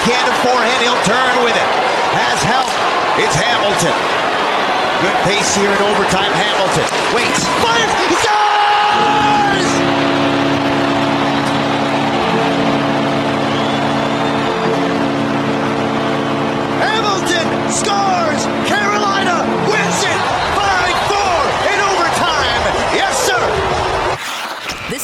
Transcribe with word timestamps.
Backhand 0.00 0.28
and 0.28 0.38
forehand, 0.40 0.80
he'll 0.82 1.04
turn 1.04 1.44
with 1.44 1.56
it. 1.56 1.68
Has 2.16 2.40
help. 2.42 2.72
It's 3.20 3.36
Hamilton. 3.36 3.92
Good 5.04 5.16
pace 5.28 5.54
here 5.54 5.70
in 5.70 5.82
overtime. 5.82 6.32
Hamilton 6.32 6.88
waits, 7.14 7.44
fires, 7.60 7.92
he 8.08 8.16
scores! 8.16 9.68
Hamilton 16.80 17.46
scores! 17.70 18.39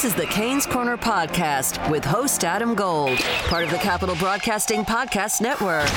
Is 0.07 0.15
the 0.15 0.27
Canes 0.27 0.67
Corner 0.67 0.97
Podcast 0.97 1.91
with 1.91 2.05
host 2.05 2.45
Adam 2.45 2.77
Gold, 2.77 3.19
part 3.49 3.65
of 3.65 3.71
the 3.71 3.77
Capital 3.79 4.15
Broadcasting 4.15 4.85
Podcast 4.85 5.41
Network. 5.41 5.89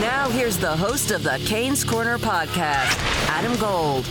Now, 0.00 0.28
here's 0.30 0.58
the 0.58 0.76
host 0.76 1.12
of 1.12 1.22
the 1.22 1.40
Canes 1.46 1.84
Corner 1.84 2.18
Podcast, 2.18 2.98
Adam 3.28 3.56
Gold. 3.58 4.04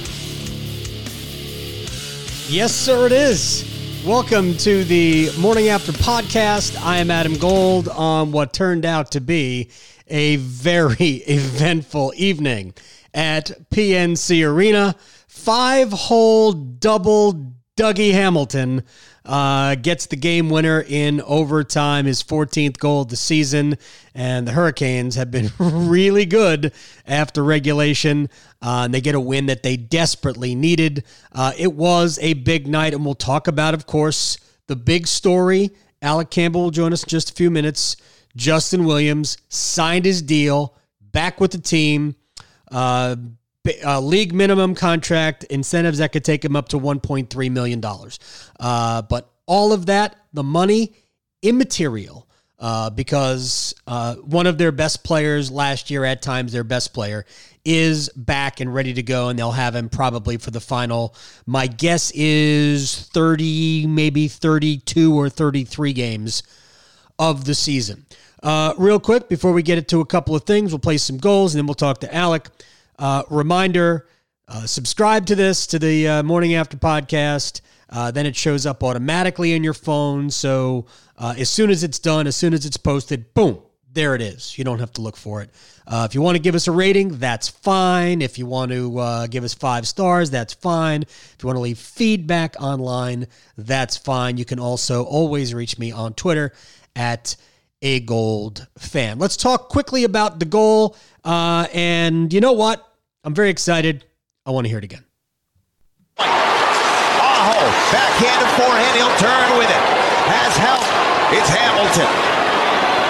Yes, 2.48 2.74
sir, 2.74 3.08
it 3.08 3.12
is. 3.12 3.66
Welcome 4.06 4.56
to 4.60 4.86
the 4.86 5.30
Morning 5.38 5.68
After 5.68 5.92
podcast. 5.92 6.82
I 6.82 7.00
am 7.00 7.12
Adam 7.12 7.34
Gold 7.34 7.90
on 7.90 8.32
what 8.32 8.54
turned 8.54 8.86
out 8.86 9.12
to 9.12 9.20
be 9.20 9.70
a 10.08 10.38
very 10.38 10.96
eventful 11.28 12.14
evening 12.16 12.74
at 13.14 13.52
PNC 13.70 14.48
Arena. 14.48 14.96
Five 15.28 15.92
hole 15.92 16.54
double 16.54 17.52
Dougie 17.76 18.14
Hamilton 18.14 18.84
uh, 19.26 19.76
gets 19.76 20.08
the 20.08 20.16
game 20.16 20.50
winner 20.50 20.84
in 20.88 21.22
overtime, 21.22 22.06
his 22.06 22.24
14th 22.24 22.78
goal 22.78 23.02
of 23.02 23.10
the 23.10 23.16
season. 23.16 23.78
And 24.16 24.48
the 24.48 24.52
Hurricanes 24.52 25.16
have 25.16 25.32
been 25.32 25.52
really 25.60 26.26
good 26.26 26.74
after 27.06 27.44
regulation. 27.44 28.30
Uh, 28.62 28.84
and 28.86 28.94
they 28.94 29.02
get 29.02 29.16
a 29.16 29.20
win 29.20 29.48
that 29.48 29.64
they 29.64 29.78
desperately 29.78 30.56
needed. 30.56 31.04
Uh, 31.32 31.54
it 31.58 31.74
was 31.74 32.20
a 32.22 32.34
big 32.34 32.68
night, 32.68 32.94
and 32.94 33.04
we'll 33.06 33.16
talk 33.16 33.48
about, 33.48 33.74
of 33.74 33.86
course, 33.86 34.38
the 34.68 34.76
big 34.76 35.08
story. 35.08 35.70
Alec 36.02 36.30
Campbell 36.30 36.64
will 36.64 36.72
join 36.72 36.94
us 36.94 37.04
in 37.04 37.10
just 37.10 37.30
a 37.30 37.34
few 37.34 37.52
minutes. 37.52 37.98
Justin 38.36 38.86
Williams 38.86 39.38
signed 39.50 40.06
his 40.06 40.22
deal, 40.22 40.76
back 41.00 41.40
with 41.40 41.52
the 41.52 41.60
team. 41.60 42.16
Uh, 42.72 43.16
uh, 43.86 44.00
league 44.00 44.34
minimum 44.34 44.76
contract 44.76 45.44
incentives 45.46 46.00
that 46.00 46.12
could 46.12 46.26
take 46.26 46.44
him 46.44 46.56
up 46.56 46.70
to 46.70 46.80
$1.3 46.80 47.52
million. 47.52 47.84
Uh, 48.60 49.02
but 49.04 49.32
all 49.46 49.74
of 49.74 49.88
that, 49.88 50.16
the 50.34 50.44
money, 50.44 50.96
immaterial. 51.42 52.28
Uh, 52.60 52.92
because 52.92 53.74
uh, 53.88 54.14
one 54.18 54.46
of 54.46 54.60
their 54.60 54.72
best 54.72 55.04
players 55.04 55.50
last 55.50 55.90
year, 55.90 56.06
at 56.06 56.22
times 56.22 56.52
their 56.52 56.64
best 56.64 56.94
player, 56.94 57.26
is 57.66 58.08
back 58.10 58.60
and 58.60 58.72
ready 58.72 58.94
to 58.94 59.02
go, 59.02 59.30
and 59.30 59.40
they'll 59.40 59.52
have 59.52 59.76
him 59.76 59.90
probably 59.90 60.38
for 60.38 60.52
the 60.52 60.60
final. 60.60 61.16
My 61.48 61.66
guess 61.66 62.12
is 62.14 63.10
30, 63.14 63.88
maybe 63.88 64.28
32 64.28 65.16
or 65.16 65.28
33 65.28 65.94
games 65.94 66.44
of 67.18 67.46
the 67.46 67.56
season. 67.56 68.06
Uh, 68.44 68.76
real 68.78 69.00
quick, 69.00 69.28
before 69.28 69.54
we 69.54 69.64
get 69.64 69.80
into 69.80 70.00
a 70.00 70.06
couple 70.06 70.36
of 70.36 70.44
things, 70.44 70.72
we'll 70.72 70.78
play 70.80 70.98
some 70.98 71.18
goals 71.18 71.56
and 71.56 71.60
then 71.60 71.66
we'll 71.66 71.74
talk 71.74 72.00
to 72.02 72.14
Alec. 72.14 72.48
Uh, 73.02 73.24
reminder 73.32 74.06
uh, 74.48 74.68
subscribe 74.68 75.26
to 75.26 75.34
this, 75.34 75.66
to 75.66 75.80
the 75.80 76.08
uh, 76.08 76.24
Morning 76.24 76.54
After 76.54 76.78
podcast. 76.78 77.62
Uh, 77.90 78.12
then 78.12 78.26
it 78.26 78.36
shows 78.36 78.66
up 78.66 78.84
automatically 78.84 79.54
in 79.54 79.64
your 79.64 79.74
phone. 79.74 80.30
So 80.30 80.86
uh, 81.18 81.34
as 81.38 81.50
soon 81.50 81.72
as 81.72 81.84
it's 81.84 82.00
done, 82.00 82.28
as 82.28 82.36
soon 82.36 82.54
as 82.54 82.66
it's 82.66 82.78
posted, 82.78 83.34
boom, 83.34 83.62
there 83.92 84.14
it 84.14 84.22
is. 84.22 84.58
You 84.58 84.64
don't 84.64 84.80
have 84.80 84.92
to 84.94 85.02
look 85.02 85.18
for 85.18 85.42
it. 85.42 85.50
Uh, 85.88 86.06
if 86.08 86.14
you 86.14 86.22
want 86.22 86.36
to 86.36 86.42
give 86.42 86.54
us 86.54 86.68
a 86.68 86.72
rating, 86.72 87.18
that's 87.18 87.50
fine. 87.50 88.22
If 88.22 88.38
you 88.38 88.46
want 88.46 88.72
to 88.72 89.00
uh, 89.00 89.28
give 89.28 89.44
us 89.44 89.54
five 89.54 89.88
stars, 89.88 90.30
that's 90.30 90.54
fine. 90.54 91.02
If 91.02 91.38
you 91.42 91.48
want 91.48 91.58
to 91.58 91.62
leave 91.62 91.80
feedback 91.80 92.56
online, 92.62 93.28
that's 93.58 93.98
fine. 93.98 94.38
You 94.38 94.46
can 94.46 94.60
also 94.60 95.06
always 95.06 95.54
reach 95.56 95.80
me 95.80 95.92
on 95.92 96.14
Twitter 96.14 96.54
at 96.96 97.36
a 97.82 98.02
gold 98.02 98.68
fan. 98.78 99.18
Let's 99.18 99.38
talk 99.38 99.70
quickly 99.70 100.04
about 100.04 100.40
the 100.40 100.46
goal. 100.46 100.96
Uh, 101.24 101.68
and 101.74 102.32
you 102.32 102.42
know 102.42 102.54
what? 102.54 102.91
I'm 103.24 103.36
very 103.36 103.52
excited. 103.52 104.04
I 104.48 104.52
want 104.52 104.66
to 104.66 104.70
hear 104.70 104.80
it 104.80 104.84
again. 104.84 105.06
Aho, 106.18 107.62
backhand 107.94 108.42
and 108.42 108.52
forehand, 108.58 108.98
he'll 108.98 109.14
turn 109.22 109.58
with 109.62 109.70
it. 109.70 109.84
Has 110.26 110.58
help. 110.58 110.82
It's 111.30 111.46
Hamilton. 111.46 112.10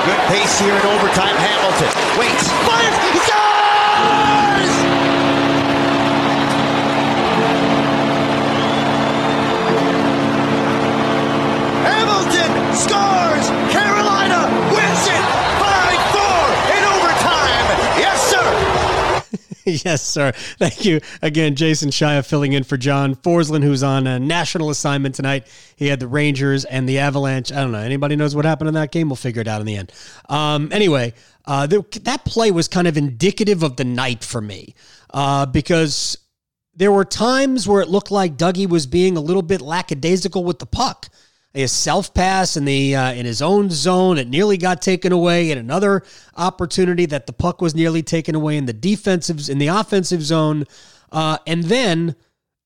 Good 0.04 0.20
pace 0.28 0.60
here 0.60 0.76
in 0.76 0.84
overtime. 0.84 1.36
Hamilton 1.40 1.88
waits, 2.20 2.44
fires, 2.68 2.92
he 3.08 3.20
scores! 3.24 4.74
Hamilton 11.88 12.52
scores! 12.76 13.61
yes, 19.66 20.02
sir. 20.02 20.32
Thank 20.58 20.86
you 20.86 21.02
again, 21.22 21.56
Jason 21.56 21.90
Shaya 21.90 22.26
filling 22.26 22.54
in 22.54 22.64
for 22.64 22.78
John 22.78 23.16
Forslund, 23.16 23.64
who's 23.64 23.84
on 23.84 24.08
a 24.08 24.20
national 24.20 24.70
assignment 24.72 25.14
tonight. 25.14 25.48
He 25.76 25.88
had 25.88 26.00
the 26.00 26.08
Rangers 26.08 26.66
and 26.66 26.90
the 26.90 27.00
Avalanche. 27.00 27.52
I 27.52 27.58
don't 27.58 27.72
know. 27.72 27.80
Anybody 27.80 28.16
knows 28.16 28.36
what 28.36 28.46
happened 28.46 28.70
in 28.70 28.74
that 28.74 28.92
game? 28.92 29.10
We'll 29.10 29.18
figure 29.18 29.42
it 29.42 29.48
out 29.48 29.62
in 29.62 29.68
the 29.68 29.76
end. 29.76 29.92
Um, 30.30 30.70
anyway, 30.72 31.14
uh, 31.46 31.68
the, 31.68 31.86
that 32.04 32.26
play 32.26 32.50
was 32.50 32.68
kind 32.68 32.88
of 32.88 32.98
indicative 32.98 33.62
of 33.62 33.76
the 33.76 33.84
night 33.84 34.24
for 34.24 34.42
me 34.42 34.74
uh, 35.14 35.46
because 35.46 36.18
there 36.74 36.92
were 36.92 37.06
times 37.06 37.68
where 37.68 37.82
it 37.82 37.90
looked 37.90 38.10
like 38.10 38.38
Dougie 38.38 38.68
was 38.68 38.88
being 38.88 39.16
a 39.16 39.22
little 39.22 39.44
bit 39.44 39.62
lackadaisical 39.62 40.44
with 40.44 40.58
the 40.60 40.66
puck 40.66 41.10
a 41.54 41.68
self 41.68 42.14
pass 42.14 42.56
in 42.56 42.66
the 42.66 42.96
uh, 42.96 43.14
in 43.14 43.26
his 43.26 43.42
own 43.42 43.70
zone. 43.70 44.18
It 44.18 44.28
nearly 44.28 44.58
got 44.58 44.82
taken 44.82 45.12
away. 45.12 45.52
And 45.52 45.60
another 45.60 46.04
opportunity 46.36 47.06
that 47.08 47.28
the 47.28 47.34
puck 47.34 47.62
was 47.62 47.76
nearly 47.76 48.04
taken 48.04 48.36
away 48.36 48.58
in 48.58 48.66
the 48.66 48.74
defensive 48.74 49.50
in 49.50 49.58
the 49.58 49.68
offensive 49.68 50.22
zone. 50.22 50.66
Uh, 51.12 51.38
and 51.46 51.64
then 51.64 52.16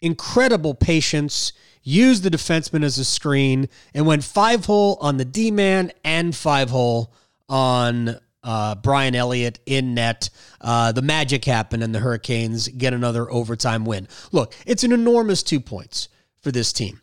incredible 0.02 0.74
patience. 0.74 1.54
Used 1.88 2.24
the 2.24 2.32
defenseman 2.32 2.84
as 2.84 2.98
a 2.98 3.06
screen 3.06 3.70
and 3.94 4.08
went 4.08 4.24
five 4.24 4.66
hole 4.66 4.98
on 5.02 5.18
the 5.18 5.26
D 5.26 5.52
man 5.52 5.92
and 6.04 6.36
five 6.36 6.72
hole 6.72 7.14
on 7.48 8.18
uh, 8.44 8.76
Brian 8.76 9.14
Elliott 9.14 9.60
in 9.68 9.94
net. 9.94 10.32
Uh, 10.62 10.92
the 10.92 11.04
magic 11.04 11.46
happened, 11.46 11.84
and 11.84 11.94
the 11.94 12.00
Hurricanes 12.00 12.68
get 12.70 12.94
another 12.94 13.30
overtime 13.32 13.86
win. 13.86 14.08
Look, 14.32 14.56
it's 14.66 14.84
an 14.84 14.94
enormous 14.94 15.44
two 15.44 15.60
points 15.60 16.10
for 16.42 16.52
this 16.52 16.74
team. 16.74 17.02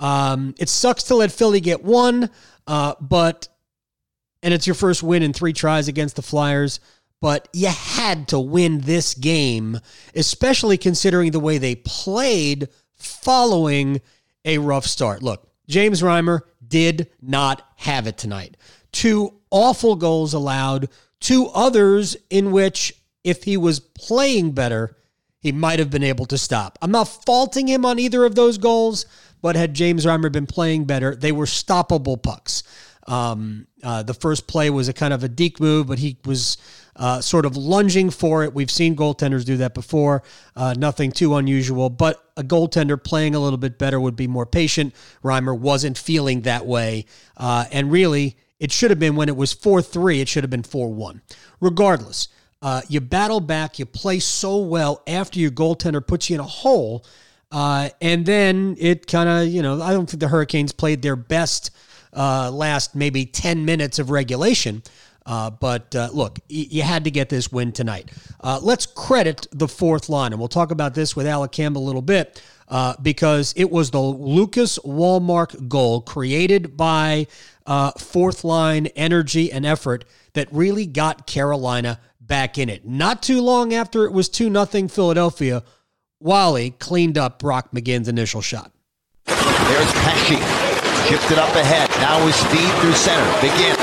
Um, 0.00 0.54
it 0.58 0.68
sucks 0.68 1.04
to 1.04 1.14
let 1.14 1.32
Philly 1.32 1.60
get 1.60 1.84
one, 1.84 2.30
uh, 2.66 2.94
but 3.00 3.48
and 4.42 4.52
it's 4.52 4.66
your 4.66 4.74
first 4.74 5.02
win 5.02 5.22
in 5.22 5.32
three 5.32 5.52
tries 5.52 5.88
against 5.88 6.16
the 6.16 6.22
Flyers. 6.22 6.80
But 7.20 7.48
you 7.54 7.68
had 7.68 8.28
to 8.28 8.38
win 8.38 8.80
this 8.80 9.14
game, 9.14 9.80
especially 10.14 10.76
considering 10.76 11.30
the 11.30 11.40
way 11.40 11.56
they 11.56 11.74
played 11.76 12.68
following 12.92 14.02
a 14.44 14.58
rough 14.58 14.84
start. 14.84 15.22
Look, 15.22 15.48
James 15.66 16.02
Reimer 16.02 16.40
did 16.66 17.08
not 17.22 17.62
have 17.76 18.06
it 18.06 18.18
tonight. 18.18 18.58
Two 18.92 19.40
awful 19.50 19.96
goals 19.96 20.34
allowed, 20.34 20.90
two 21.20 21.46
others 21.54 22.16
in 22.28 22.50
which, 22.50 22.92
if 23.22 23.44
he 23.44 23.56
was 23.56 23.80
playing 23.80 24.52
better, 24.52 24.96
he 25.40 25.52
might 25.52 25.78
have 25.78 25.90
been 25.90 26.02
able 26.02 26.26
to 26.26 26.36
stop. 26.36 26.78
I'm 26.82 26.90
not 26.90 27.04
faulting 27.24 27.68
him 27.68 27.86
on 27.86 27.98
either 27.98 28.24
of 28.24 28.34
those 28.34 28.58
goals, 28.58 29.06
but 29.44 29.56
had 29.56 29.74
James 29.74 30.06
Reimer 30.06 30.32
been 30.32 30.46
playing 30.46 30.86
better, 30.86 31.14
they 31.14 31.30
were 31.30 31.44
stoppable 31.44 32.20
pucks. 32.20 32.62
Um, 33.06 33.66
uh, 33.82 34.02
the 34.02 34.14
first 34.14 34.46
play 34.46 34.70
was 34.70 34.88
a 34.88 34.94
kind 34.94 35.12
of 35.12 35.22
a 35.22 35.28
deke 35.28 35.60
move, 35.60 35.86
but 35.86 35.98
he 35.98 36.16
was 36.24 36.56
uh, 36.96 37.20
sort 37.20 37.44
of 37.44 37.54
lunging 37.54 38.08
for 38.08 38.42
it. 38.42 38.54
We've 38.54 38.70
seen 38.70 38.96
goaltenders 38.96 39.44
do 39.44 39.58
that 39.58 39.74
before. 39.74 40.22
Uh, 40.56 40.72
nothing 40.78 41.12
too 41.12 41.34
unusual, 41.36 41.90
but 41.90 42.24
a 42.38 42.42
goaltender 42.42 42.96
playing 42.96 43.34
a 43.34 43.38
little 43.38 43.58
bit 43.58 43.78
better 43.78 44.00
would 44.00 44.16
be 44.16 44.26
more 44.26 44.46
patient. 44.46 44.94
Reimer 45.22 45.54
wasn't 45.58 45.98
feeling 45.98 46.40
that 46.40 46.64
way. 46.64 47.04
Uh, 47.36 47.66
and 47.70 47.92
really, 47.92 48.38
It 48.58 48.72
should 48.72 48.90
have 48.90 48.98
been 48.98 49.14
when 49.14 49.28
it 49.28 49.36
was 49.36 49.52
4 49.52 49.82
3, 49.82 50.22
it 50.22 50.28
should 50.28 50.42
have 50.42 50.50
been 50.50 50.62
4 50.62 50.90
1. 50.90 51.20
Regardless, 51.60 52.28
uh, 52.62 52.80
you 52.88 53.02
battle 53.02 53.40
back, 53.40 53.78
you 53.78 53.84
play 53.84 54.20
so 54.20 54.56
well 54.56 55.02
after 55.06 55.38
your 55.38 55.50
goaltender 55.50 56.00
puts 56.06 56.30
you 56.30 56.34
in 56.34 56.40
a 56.40 56.44
hole. 56.44 57.04
Uh, 57.54 57.88
and 58.00 58.26
then 58.26 58.74
it 58.80 59.06
kind 59.06 59.28
of, 59.28 59.46
you 59.46 59.62
know, 59.62 59.80
I 59.80 59.92
don't 59.92 60.10
think 60.10 60.18
the 60.18 60.26
Hurricanes 60.26 60.72
played 60.72 61.02
their 61.02 61.14
best 61.14 61.70
uh, 62.12 62.50
last 62.50 62.96
maybe 62.96 63.26
10 63.26 63.64
minutes 63.64 64.00
of 64.00 64.10
regulation. 64.10 64.82
Uh, 65.24 65.50
but 65.50 65.94
uh, 65.94 66.10
look, 66.12 66.40
y- 66.50 66.66
you 66.68 66.82
had 66.82 67.04
to 67.04 67.12
get 67.12 67.28
this 67.28 67.52
win 67.52 67.70
tonight. 67.70 68.10
Uh, 68.40 68.58
let's 68.60 68.86
credit 68.86 69.46
the 69.52 69.68
fourth 69.68 70.08
line, 70.08 70.32
and 70.32 70.40
we'll 70.40 70.48
talk 70.48 70.72
about 70.72 70.94
this 70.94 71.14
with 71.14 71.28
Alec 71.28 71.52
Campbell 71.52 71.84
a 71.84 71.86
little 71.86 72.02
bit 72.02 72.42
because 73.00 73.54
it 73.56 73.70
was 73.70 73.92
the 73.92 74.00
Lucas 74.00 74.80
Wallmark 74.82 75.68
goal 75.68 76.00
created 76.00 76.76
by 76.76 77.28
fourth 77.96 78.42
line 78.42 78.86
energy 78.96 79.52
and 79.52 79.64
effort 79.64 80.04
that 80.32 80.48
really 80.50 80.86
got 80.86 81.28
Carolina 81.28 82.00
back 82.20 82.58
in 82.58 82.68
it. 82.68 82.84
Not 82.84 83.22
too 83.22 83.40
long 83.40 83.72
after 83.72 84.06
it 84.06 84.12
was 84.12 84.28
2 84.28 84.52
0 84.52 84.88
Philadelphia, 84.88 85.62
Wally 86.24 86.72
cleaned 86.80 87.20
up 87.20 87.36
Brock 87.36 87.76
McGinn's 87.76 88.08
initial 88.08 88.40
shot. 88.40 88.72
There's 89.28 89.92
Pesce. 90.08 90.40
Shifted 91.04 91.36
up 91.36 91.52
ahead. 91.52 91.84
Now 92.00 92.16
with 92.24 92.32
speed 92.32 92.64
through 92.80 92.96
center. 92.96 93.28
Begin. 93.44 93.76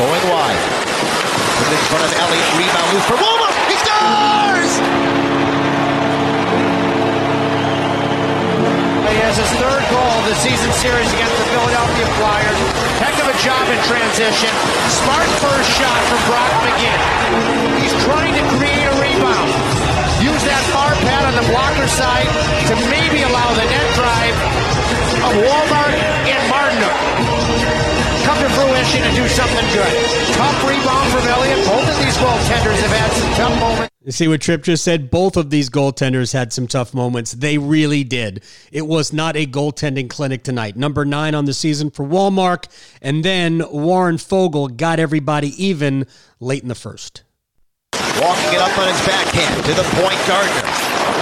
Going 0.00 0.24
wide. 0.32 0.56
Put 0.56 1.68
it 1.68 1.76
in 1.76 1.84
front 1.92 2.04
of 2.08 2.12
Elliott. 2.16 2.48
Rebound 2.56 2.88
loose 2.96 3.04
for 3.04 3.20
Wallmark. 3.20 3.52
He 3.68 3.76
scores! 3.84 4.72
He 9.12 9.16
has 9.20 9.36
his 9.36 9.52
third 9.60 9.84
goal 9.92 10.12
of 10.16 10.24
the 10.32 10.36
season 10.40 10.72
series 10.80 11.12
against 11.12 11.36
the 11.36 11.46
Philadelphia 11.52 12.08
Flyers. 12.16 12.60
Heck 13.04 13.20
of 13.20 13.28
a 13.28 13.36
job 13.44 13.68
in 13.68 13.76
transition. 13.84 14.48
Smart 14.88 15.28
first 15.44 15.68
shot 15.76 16.00
from 16.08 16.24
Brock 16.24 16.52
McGinn. 16.72 17.00
He's 17.84 17.92
trying 18.08 18.32
to 18.32 18.44
create 18.56 18.80
a 18.80 18.94
rebound. 18.96 19.81
That 20.52 20.68
far 20.68 20.92
pad 21.00 21.24
on 21.24 21.34
the 21.40 21.48
blocker 21.48 21.88
side 21.88 22.28
to 22.68 22.74
maybe 22.92 23.24
allow 23.24 23.48
the 23.56 23.64
net 23.64 23.88
drive 23.96 24.36
of 25.24 25.32
Wallmark 25.48 25.96
and 26.28 26.42
Martinook 26.52 26.98
come 28.28 28.36
to 28.36 28.50
fruition 28.52 29.00
and 29.00 29.16
do 29.16 29.26
something 29.32 29.66
good. 29.72 29.92
Tough 30.36 30.68
rebound 30.68 31.08
from 31.08 31.24
Elliott. 31.26 31.66
Both 31.66 31.88
of 31.88 31.96
these 32.04 32.16
goaltenders 32.20 32.80
have 32.84 32.92
had 32.92 33.12
some 33.12 33.32
tough 33.34 33.60
moments. 33.60 33.94
You 34.04 34.12
see 34.12 34.28
what 34.28 34.42
Tripp 34.42 34.62
just 34.64 34.84
said? 34.84 35.10
Both 35.10 35.38
of 35.38 35.48
these 35.48 35.70
goaltenders 35.70 36.34
had 36.34 36.52
some 36.52 36.66
tough 36.66 36.92
moments. 36.92 37.32
They 37.32 37.56
really 37.56 38.04
did. 38.04 38.42
It 38.70 38.86
was 38.86 39.12
not 39.12 39.36
a 39.36 39.46
goaltending 39.46 40.10
clinic 40.10 40.42
tonight. 40.44 40.76
Number 40.76 41.04
nine 41.04 41.34
on 41.34 41.46
the 41.46 41.54
season 41.54 41.90
for 41.90 42.04
Wallmark. 42.04 42.66
And 43.00 43.24
then 43.24 43.62
Warren 43.70 44.16
Foegele 44.16 44.76
got 44.76 44.98
everybody 44.98 45.48
even 45.64 46.06
late 46.40 46.62
in 46.62 46.68
the 46.68 46.74
first. 46.74 47.22
Walking 48.20 48.52
it 48.52 48.60
up 48.60 48.76
on 48.76 48.86
his 48.90 49.00
backhand 49.08 49.64
to 49.64 49.72
the 49.72 49.86
point. 49.96 50.18
Gardiner 50.28 50.66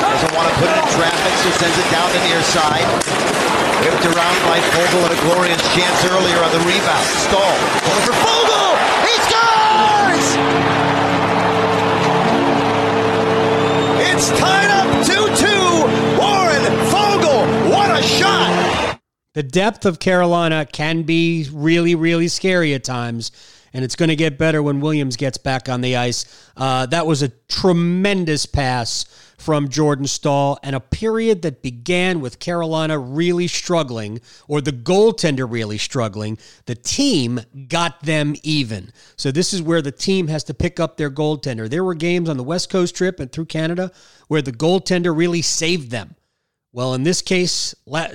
doesn't 0.01 0.33
want 0.35 0.49
to 0.51 0.55
put 0.59 0.69
it 0.69 0.77
in 0.81 0.89
traffic, 0.99 1.35
so 1.45 1.49
sends 1.61 1.79
it 1.79 1.89
down 1.93 2.11
the 2.11 2.23
near 2.27 2.43
side. 2.43 2.89
Whipped 3.85 4.05
around 4.05 4.37
by 4.45 4.59
Foegele 4.75 5.05
at 5.07 5.13
a 5.13 5.21
glorious 5.25 5.63
chance 5.75 6.05
earlier 6.11 6.37
on 6.43 6.51
the 6.53 6.61
rebound. 6.67 7.07
Stall. 7.25 7.55
For 8.05 8.13
Foegele! 8.13 8.77
He 9.07 9.15
scores! 9.25 10.27
It's 14.11 14.29
tied 14.39 14.71
up 14.71 14.89
2-2. 15.07 16.19
Warren 16.19 16.65
Foegele, 16.91 17.71
what 17.71 17.89
a 17.99 18.03
shot! 18.03 18.99
The 19.33 19.43
depth 19.43 19.87
of 19.87 20.01
Carolina 20.01 20.67
can 20.71 21.05
be 21.05 21.49
really, 21.53 21.95
really 21.95 22.29
scary 22.29 22.75
at 22.75 22.85
times, 22.85 23.31
and 23.73 23.85
it's 23.85 23.97
going 23.97 24.09
to 24.09 24.17
get 24.17 24.39
better 24.39 24.63
when 24.63 24.81
Williams 24.81 25.17
gets 25.17 25.39
back 25.39 25.69
on 25.69 25.81
the 25.81 25.97
ice. 25.97 26.49
Uh, 26.57 26.87
that 26.87 27.07
was 27.07 27.23
a 27.23 27.29
tremendous 27.49 28.47
pass 28.47 29.05
from 29.39 29.71
Jordan 29.71 30.07
Staal, 30.07 30.59
and 30.63 30.77
a 30.77 30.81
period 30.81 31.41
that 31.43 31.63
began 31.63 32.21
with 32.21 32.39
Carolina 32.39 32.99
really 32.99 33.47
struggling, 33.47 34.21
or 34.49 34.61
the 34.61 34.71
goaltender 34.71 35.51
really 35.51 35.79
struggling. 35.79 36.37
The 36.67 36.75
team 36.75 37.41
got 37.69 38.03
them 38.03 38.35
even. 38.43 38.93
So, 39.17 39.31
this 39.31 39.55
is 39.55 39.63
where 39.63 39.81
the 39.81 39.93
team 39.93 40.29
has 40.29 40.45
to 40.45 40.55
pick 40.55 40.79
up 40.79 40.99
their 40.99 41.11
goaltender. 41.11 41.71
There 41.71 41.85
were 41.85 41.95
games 41.95 42.29
on 42.29 42.37
the 42.37 42.43
West 42.43 42.69
Coast 42.69 42.95
trip 42.95 43.19
and 43.19 43.33
through 43.33 43.47
Canada 43.47 43.91
where 44.29 44.43
the 44.43 44.53
goaltender 44.53 45.17
really 45.17 45.43
saved 45.43 45.91
them. 45.91 46.17
Well, 46.73 46.93
in 46.95 47.03
this 47.03 47.23
case, 47.23 47.75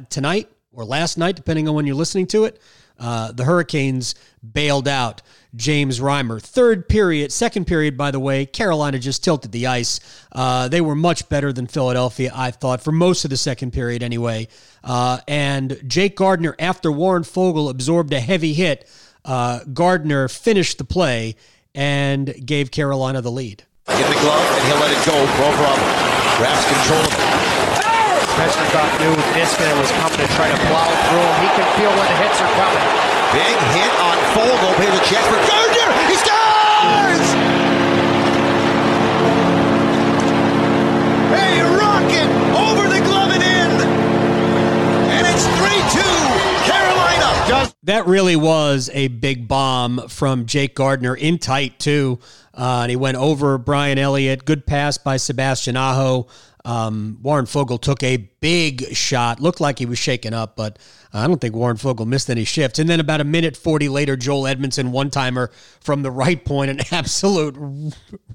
tonight 0.09 0.49
or 0.71 0.85
last 0.85 1.17
night, 1.17 1.35
depending 1.35 1.67
on 1.67 1.75
when 1.75 1.87
you're 1.87 1.95
listening 1.95 2.27
to 2.27 2.45
it, 2.45 2.61
uh, 2.99 3.31
the 3.31 3.43
Hurricanes 3.43 4.15
bailed 4.53 4.87
out 4.87 5.21
James 5.55 5.99
Reimer. 5.99 6.41
Third 6.41 6.89
period, 6.89 7.31
second 7.31 7.65
period, 7.65 7.97
by 7.97 8.11
the 8.11 8.19
way, 8.19 8.45
Carolina 8.45 8.99
just 8.99 9.23
tilted 9.23 9.51
the 9.51 9.67
ice. 9.67 9.99
Uh, 10.31 10.67
they 10.67 10.81
were 10.81 10.95
much 10.95 11.27
better 11.29 11.53
than 11.53 11.67
Philadelphia, 11.67 12.31
I 12.33 12.51
thought, 12.51 12.81
for 12.81 12.91
most 12.91 13.23
of 13.23 13.29
the 13.29 13.37
second 13.37 13.71
period 13.71 14.03
anyway. 14.03 14.47
Uh, 14.83 15.19
and 15.27 15.81
Jake 15.87 16.15
Gardiner, 16.15 16.55
after 16.59 16.91
Warren 16.91 17.23
Foegele 17.23 17.69
absorbed 17.69 18.13
a 18.13 18.19
heavy 18.19 18.53
hit, 18.53 18.89
uh, 19.23 19.59
Gardiner 19.73 20.27
finished 20.27 20.77
the 20.77 20.83
play 20.83 21.35
and 21.73 22.33
gave 22.45 22.71
Carolina 22.71 23.21
the 23.21 23.31
lead. 23.31 23.63
In 23.87 23.97
the 23.97 24.19
glove, 24.19 24.57
and 24.57 24.67
he'll 24.67 24.79
let 24.79 24.91
it 24.91 25.05
go. 25.05 25.25
Provorov 25.35 26.37
grabs 26.37 26.65
control 26.65 26.99
of 26.99 27.41
it. 27.41 27.44
Vestergaard 28.35 28.91
knew 28.99 29.15
Niskanen 29.31 29.79
was 29.79 29.91
coming 29.95 30.19
to 30.19 30.27
try 30.35 30.51
to 30.51 30.59
plow 30.67 30.91
through 31.07 31.23
him. 31.23 31.35
He 31.39 31.49
can 31.55 31.67
feel 31.79 31.87
when 31.87 32.03
the 32.03 32.17
hits 32.19 32.39
are 32.43 32.51
coming. 32.59 32.83
Big 33.31 33.55
hit 33.71 33.91
on 34.03 34.17
Foegele. 34.35 34.75
Here's 34.75 34.99
a 34.99 35.05
chance 35.07 35.25
for 35.31 35.39
Gardiner. 35.47 35.91
He 36.11 36.15
scores! 36.19 37.27
Hey, 41.31 41.63
rocket 41.63 42.27
over 42.59 42.89
the 42.89 42.99
glove 43.07 43.31
and 43.31 43.41
in. 43.41 43.71
And 45.15 45.27
it's 45.27 45.45
3-2 45.55 46.03
Carolina. 46.65 47.47
Does 47.47 47.73
That 47.83 48.05
really 48.05 48.35
was 48.35 48.89
a 48.93 49.07
big 49.07 49.47
bomb 49.47 50.09
from 50.09 50.45
Jake 50.45 50.75
Gardiner 50.75 51.15
in 51.15 51.37
tight, 51.37 51.79
too. 51.79 52.19
Uh, 52.53 52.81
and 52.83 52.89
he 52.89 52.97
went 52.97 53.15
over 53.15 53.57
Brian 53.57 53.97
Elliott. 53.97 54.43
Good 54.43 54.65
pass 54.65 54.97
by 54.97 55.15
Sebastian 55.15 55.77
Aho. 55.77 56.27
Um, 56.65 57.19
Warren 57.21 57.45
Foegele 57.45 57.79
took 57.79 58.03
a 58.03 58.17
big 58.17 58.95
shot. 58.95 59.39
Looked 59.39 59.61
like 59.61 59.79
he 59.79 59.85
was 59.85 59.99
shaken 59.99 60.33
up, 60.33 60.55
but 60.55 60.79
I 61.15 61.27
don't 61.27 61.39
think 61.39 61.55
Warren 61.55 61.77
Foegele 61.77 62.05
missed 62.05 62.29
any 62.29 62.43
shifts. 62.43 62.79
And 62.79 62.89
then 62.89 62.99
about 62.99 63.21
a 63.21 63.23
minute 63.23 63.55
40 63.55 63.89
later, 63.89 64.17
Joel 64.17 64.43
Edmundson 64.43 64.89
one 64.91 65.09
timer 65.09 65.49
from 65.79 66.01
the 66.03 66.11
right 66.11 66.43
point, 66.43 66.71
an 66.71 66.79
absolute 66.91 67.55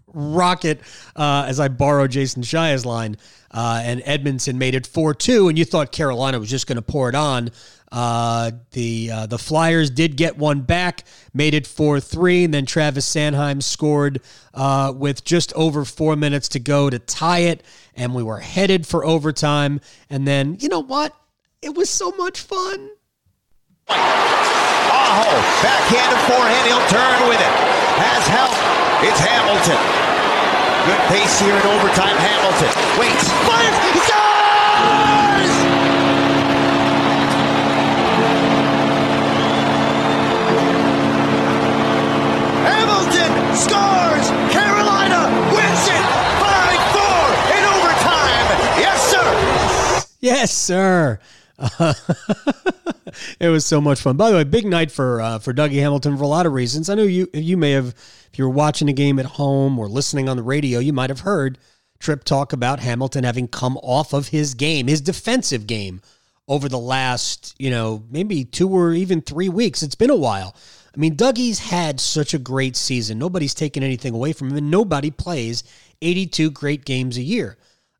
rocket, 0.06 0.80
uh, 1.14 1.44
as 1.46 1.60
I 1.60 1.68
borrow 1.68 2.06
Jason 2.06 2.42
Shaya's 2.42 2.86
line. 2.86 3.16
Uh, 3.50 3.82
and 3.84 4.00
Edmundson 4.02 4.54
made 4.54 4.74
it 4.74 4.86
4 4.86 5.12
2, 5.12 5.48
and 5.48 5.58
you 5.58 5.64
thought 5.64 5.92
Carolina 5.92 6.38
was 6.38 6.48
just 6.48 6.66
going 6.66 6.76
to 6.76 6.82
pour 6.82 7.08
it 7.08 7.14
on. 7.14 7.50
Uh, 7.90 8.52
the 8.70 9.10
uh, 9.10 9.26
the 9.26 9.38
Flyers 9.38 9.90
did 9.90 10.16
get 10.16 10.38
one 10.38 10.60
back, 10.60 11.04
made 11.34 11.54
it 11.54 11.66
4 11.66 11.98
3, 11.98 12.44
and 12.44 12.54
then 12.54 12.64
Travis 12.64 13.12
Sanheim 13.12 13.60
scored 13.60 14.20
uh, 14.54 14.92
with 14.94 15.24
just 15.24 15.52
over 15.54 15.84
four 15.84 16.14
minutes 16.14 16.48
to 16.50 16.60
go 16.60 16.88
to 16.88 17.00
tie 17.00 17.40
it, 17.40 17.64
and 17.96 18.14
we 18.14 18.22
were 18.22 18.38
headed 18.38 18.86
for 18.86 19.04
overtime. 19.04 19.80
And 20.08 20.28
then, 20.28 20.56
you 20.60 20.68
know 20.68 20.84
what? 20.84 21.12
It 21.62 21.76
was 21.76 21.90
so 21.90 22.10
much 22.12 22.40
fun. 22.40 22.88
Aho, 23.86 25.30
backhanded 25.60 26.18
forehand. 26.24 26.64
He'll 26.64 26.88
turn 26.88 27.28
with 27.28 27.36
it. 27.36 27.52
Has 28.00 28.24
help. 28.32 28.56
It's 29.04 29.20
Hamilton. 29.20 29.76
Good 30.88 31.00
pace 31.12 31.38
here 31.38 31.52
in 31.52 31.60
overtime. 31.60 32.16
Hamilton 32.16 32.72
waits, 32.96 33.28
fires, 33.44 33.76
he 33.84 34.00
scores! 34.08 35.52
Hamilton 42.64 43.32
scores! 43.54 44.32
Carolina 44.48 45.28
wins 45.52 45.84
it 45.92 46.04
5-4 46.40 47.52
in 47.52 47.62
overtime. 47.68 48.48
Yes, 48.80 48.96
sir. 49.12 50.08
Yes, 50.20 50.48
sir. 50.56 51.20
it 53.40 53.48
was 53.48 53.66
so 53.66 53.80
much 53.80 54.00
fun. 54.00 54.16
By 54.16 54.30
the 54.30 54.36
way, 54.36 54.44
big 54.44 54.64
night 54.64 54.90
for 54.90 55.20
uh, 55.20 55.38
for 55.38 55.52
Dougie 55.52 55.80
Hamilton 55.80 56.16
for 56.16 56.24
a 56.24 56.28
lot 56.28 56.46
of 56.46 56.52
reasons. 56.52 56.88
I 56.88 56.94
know 56.94 57.02
you 57.02 57.28
you 57.34 57.56
may 57.56 57.72
have, 57.72 57.88
if 57.88 58.38
you 58.38 58.44
were 58.44 58.50
watching 58.50 58.88
a 58.88 58.94
game 58.94 59.18
at 59.18 59.26
home 59.26 59.78
or 59.78 59.88
listening 59.88 60.28
on 60.28 60.36
the 60.36 60.42
radio, 60.42 60.78
you 60.78 60.92
might 60.92 61.10
have 61.10 61.20
heard 61.20 61.58
Tripp 61.98 62.24
talk 62.24 62.52
about 62.52 62.80
Hamilton 62.80 63.24
having 63.24 63.46
come 63.46 63.76
off 63.78 64.14
of 64.14 64.28
his 64.28 64.54
game, 64.54 64.86
his 64.86 65.02
defensive 65.02 65.66
game, 65.66 66.00
over 66.48 66.68
the 66.68 66.78
last 66.78 67.54
you 67.58 67.70
know 67.70 68.04
maybe 68.10 68.44
two 68.44 68.68
or 68.68 68.92
even 68.92 69.20
three 69.20 69.48
weeks. 69.48 69.82
It's 69.82 69.94
been 69.94 70.10
a 70.10 70.16
while. 70.16 70.56
I 70.94 70.98
mean, 70.98 71.14
Dougie's 71.14 71.58
had 71.60 72.00
such 72.00 72.34
a 72.34 72.38
great 72.38 72.74
season. 72.74 73.18
Nobody's 73.18 73.54
taken 73.54 73.82
anything 73.82 74.14
away 74.14 74.32
from 74.32 74.50
him, 74.50 74.56
and 74.56 74.70
nobody 74.70 75.10
plays 75.10 75.62
82 76.02 76.50
great 76.50 76.84
games 76.84 77.16
a 77.16 77.22
year. 77.22 77.58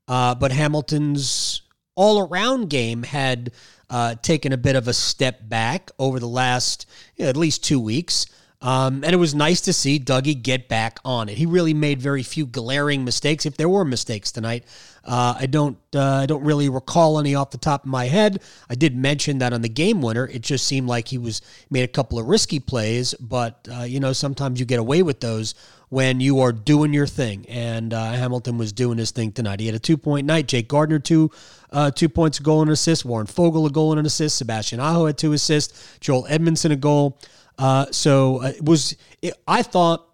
Uh, 0.09 0.35
but 0.35 0.51
Hamilton's 0.51 1.63
all 1.95 2.27
around 2.29 2.71
game 2.71 3.03
had 3.03 3.53
uh, 3.89 4.15
taken 4.17 4.53
a 4.53 4.57
bit 4.57 4.77
of 4.77 4.89
a 4.89 4.93
step 4.93 5.49
back 5.49 5.91
over 5.99 6.21
the 6.21 6.29
last 6.29 6.87
you 7.17 7.25
know, 7.25 7.31
at 7.31 7.37
least 7.37 7.65
two 7.65 7.81
weeks. 7.81 8.27
Um, 8.63 9.05
and 9.05 9.15
it 9.15 9.17
was 9.17 9.35
nice 9.35 9.63
to 9.63 9.73
see 9.73 9.99
Dougie 9.99 10.41
get 10.41 10.69
back 10.69 10.99
on 11.03 11.31
it. 11.31 11.39
He 11.39 11.47
really 11.47 11.73
made 11.73 12.01
very 12.01 12.23
few 12.23 12.45
glaring 12.45 13.07
mistakes, 13.07 13.47
if 13.47 13.57
there 13.57 13.71
were 13.71 13.87
mistakes 13.87 14.31
tonight. 14.31 14.65
Uh, 15.03 15.35
I 15.39 15.47
don't, 15.47 15.79
uh, 15.95 16.17
I 16.17 16.27
don't 16.27 16.45
really 16.45 16.69
recall 16.69 17.19
any 17.19 17.35
off 17.35 17.53
the 17.53 17.59
top 17.59 17.85
of 17.85 17.91
my 17.91 18.05
head. 18.05 18.43
I 18.69 18.75
did 18.75 18.95
mention 18.95 19.39
that 19.39 19.55
on 19.55 19.63
the 19.63 19.71
game 19.71 20.03
winner, 20.03 20.27
it 20.27 20.43
just 20.43 20.67
seemed 20.67 20.89
like 20.89 21.09
he 21.09 21.17
was 21.17 21.41
made 21.71 21.85
a 21.85 21.89
couple 21.89 22.19
of 22.19 22.27
risky 22.27 22.61
plays, 22.61 23.15
but 23.15 23.67
uh, 23.75 23.85
you 23.85 23.99
know 23.99 24.13
sometimes 24.13 24.61
you 24.61 24.67
get 24.67 24.79
away 24.79 25.03
with 25.03 25.21
those 25.21 25.55
when 25.89 26.21
you 26.21 26.41
are 26.41 26.53
doing 26.53 26.93
your 26.93 27.07
thing. 27.07 27.47
And 27.49 27.95
uh, 27.95 28.13
Hamilton 28.13 28.59
was 28.59 28.73
doing 28.73 28.99
his 28.99 29.11
thing 29.11 29.33
tonight. 29.33 29.61
He 29.61 29.67
had 29.67 29.75
a 29.75 29.81
two 29.81 29.97
point 29.97 30.27
night. 30.27 30.49
Jake 30.49 30.69
Gardiner 30.69 30.99
two 30.99 31.31
uh, 31.73 31.91
two 31.91 32.09
points, 32.09 32.39
a 32.41 32.43
goal 32.43 32.61
and 32.61 32.69
an 32.69 32.73
assist. 32.73 33.05
Warren 33.05 33.27
Foegele 33.27 33.67
a 33.67 33.71
goal 33.71 33.93
and 33.93 34.01
an 34.01 34.07
assist. 34.07 34.39
Sebastian 34.39 34.81
Aho 34.81 35.07
had 35.07 35.19
two 35.19 35.33
assists. 35.33 35.99
Joel 36.01 36.25
Edmundson, 36.25 36.73
a 36.73 36.77
goal. 36.77 37.19
Uh, 37.59 37.87
so 37.91 38.43
uh, 38.43 38.49
it 38.49 38.65
was, 38.65 38.97
it, 39.23 39.35
I 39.47 39.63
thought, 39.63 40.07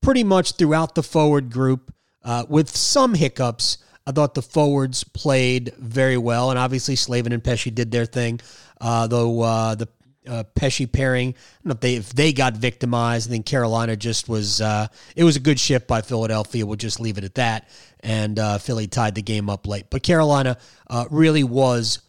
pretty 0.00 0.24
much 0.24 0.56
throughout 0.56 0.94
the 0.94 1.02
forward 1.02 1.50
group, 1.50 1.94
uh, 2.24 2.44
with 2.48 2.76
some 2.76 3.14
hiccups. 3.14 3.78
I 4.06 4.10
thought 4.10 4.34
the 4.34 4.42
forwards 4.42 5.04
played 5.04 5.72
very 5.78 6.16
well, 6.16 6.50
and 6.50 6.58
obviously 6.58 6.96
Slavin 6.96 7.32
and 7.32 7.42
Pesce 7.42 7.70
did 7.70 7.90
their 7.92 8.04
thing. 8.04 8.40
Uh, 8.80 9.06
though 9.06 9.40
uh, 9.42 9.74
the 9.76 9.88
uh, 10.28 10.42
Pesce 10.54 10.86
pairing, 10.86 11.28
I 11.30 11.32
don't 11.32 11.66
know 11.66 11.72
if 11.72 11.80
they 11.80 11.94
if 11.94 12.12
they 12.12 12.32
got 12.32 12.56
victimized. 12.56 13.28
I 13.28 13.30
think 13.30 13.46
Carolina 13.46 13.96
just 13.96 14.28
was. 14.28 14.60
Uh, 14.60 14.88
it 15.14 15.22
was 15.24 15.36
a 15.36 15.40
good 15.40 15.58
shift 15.60 15.86
by 15.86 16.02
Philadelphia. 16.02 16.66
We'll 16.66 16.76
just 16.76 16.98
leave 16.98 17.18
it 17.18 17.24
at 17.24 17.36
that. 17.36 17.68
And 18.02 18.38
uh, 18.38 18.58
Philly 18.58 18.88
tied 18.88 19.14
the 19.14 19.22
game 19.22 19.48
up 19.48 19.66
late, 19.66 19.86
but 19.88 20.02
Carolina 20.02 20.58
uh, 20.90 21.04
really 21.10 21.44
was 21.44 22.00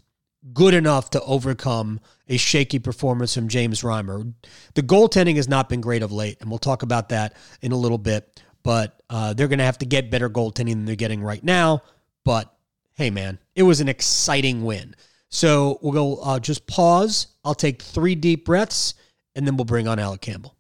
good 0.52 0.74
enough 0.74 1.12
to 1.12 1.22
overcome 1.22 2.00
a 2.28 2.38
shaky 2.38 2.80
performance 2.80 3.36
from 3.36 3.48
James 3.48 3.82
Reimer. 3.82 4.34
The 4.74 4.82
goaltending 4.82 5.36
has 5.36 5.48
not 5.48 5.70
been 5.70 5.82
great 5.82 6.02
of 6.02 6.12
late, 6.12 6.38
and 6.42 6.50
we'll 6.50 6.60
talk 6.60 6.84
about 6.84 7.10
that 7.10 7.36
in 7.62 7.72
a 7.72 7.78
little 7.78 7.98
bit. 7.98 8.42
But 8.64 9.02
uh, 9.10 9.34
they're 9.34 9.48
going 9.48 9.60
to 9.60 9.66
have 9.66 9.78
to 9.80 9.86
get 9.86 10.10
better 10.10 10.30
goaltending 10.30 10.72
than 10.72 10.86
they're 10.86 10.96
getting 10.96 11.22
right 11.22 11.44
now. 11.44 11.84
But 12.24 12.52
hey, 12.94 13.10
man, 13.10 13.40
it 13.56 13.64
was 13.64 13.82
an 13.82 13.90
exciting 13.90 14.64
win. 14.64 14.96
So 15.30 15.80
we'll 15.82 15.94
go 15.94 16.16
uh, 16.22 16.40
just 16.40 16.66
pause. 16.68 17.28
I'll 17.44 17.56
take 17.56 17.82
three 17.82 18.16
deep 18.16 18.46
breaths, 18.46 18.94
and 19.36 19.46
then 19.46 19.58
we'll 19.58 19.66
bring 19.66 19.88
on 19.88 20.00
Alec 20.00 20.22
Campbell. 20.22 20.56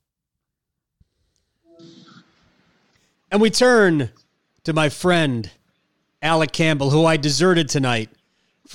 And 3.31 3.41
we 3.41 3.49
turn 3.49 4.11
to 4.63 4.73
my 4.73 4.89
friend 4.89 5.51
Alec 6.21 6.53
Campbell, 6.53 6.89
who 6.89 7.05
I 7.05 7.17
deserted 7.17 7.67
tonight 7.67 8.09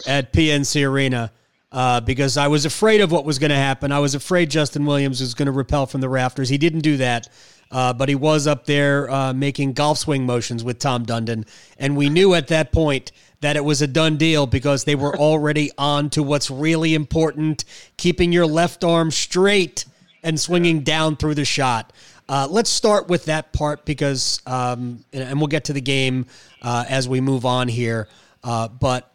at 0.06 0.32
PNC 0.32 0.86
Arena 0.86 1.32
uh, 1.72 2.00
because 2.00 2.36
I 2.36 2.48
was 2.48 2.66
afraid 2.66 3.00
of 3.00 3.10
what 3.10 3.24
was 3.24 3.38
going 3.38 3.50
to 3.50 3.56
happen. 3.56 3.90
I 3.90 3.98
was 3.98 4.14
afraid 4.14 4.50
Justin 4.50 4.84
Williams 4.84 5.20
was 5.20 5.34
going 5.34 5.46
to 5.46 5.52
repel 5.52 5.86
from 5.86 6.00
the 6.00 6.08
rafters. 6.08 6.48
He 6.48 6.58
didn't 6.58 6.80
do 6.80 6.98
that, 6.98 7.28
uh, 7.70 7.94
but 7.94 8.08
he 8.08 8.14
was 8.14 8.46
up 8.46 8.66
there 8.66 9.10
uh, 9.10 9.32
making 9.32 9.72
golf 9.72 9.98
swing 9.98 10.26
motions 10.26 10.62
with 10.62 10.78
Tom 10.78 11.06
Dundon. 11.06 11.48
And 11.78 11.96
we 11.96 12.10
knew 12.10 12.34
at 12.34 12.48
that 12.48 12.70
point 12.70 13.12
that 13.40 13.56
it 13.56 13.64
was 13.64 13.80
a 13.80 13.86
done 13.86 14.18
deal 14.18 14.46
because 14.46 14.84
they 14.84 14.94
were 14.94 15.16
already 15.16 15.70
on 15.78 16.10
to 16.10 16.22
what's 16.22 16.50
really 16.50 16.94
important 16.94 17.64
keeping 17.96 18.32
your 18.32 18.46
left 18.46 18.84
arm 18.84 19.10
straight 19.10 19.86
and 20.22 20.38
swinging 20.38 20.80
down 20.80 21.16
through 21.16 21.34
the 21.34 21.44
shot. 21.44 21.92
Uh, 22.28 22.46
let's 22.50 22.68
start 22.70 23.08
with 23.08 23.24
that 23.24 23.52
part 23.52 23.84
because, 23.86 24.40
um, 24.46 25.04
and, 25.12 25.22
and, 25.22 25.38
we'll 25.38 25.46
get 25.46 25.64
to 25.64 25.72
the 25.72 25.80
game 25.80 26.26
uh, 26.60 26.84
as 26.88 27.08
we 27.08 27.22
move 27.22 27.46
on 27.46 27.68
here. 27.68 28.06
Uh, 28.44 28.68
but 28.68 29.10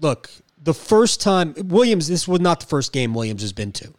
look, 0.00 0.28
the 0.64 0.74
first 0.74 1.20
time 1.20 1.54
Williams, 1.56 2.08
this 2.08 2.26
was 2.26 2.40
not 2.40 2.60
the 2.60 2.66
first 2.66 2.92
game 2.92 3.14
Williams 3.14 3.42
has 3.42 3.52
been 3.52 3.70
to. 3.72 3.92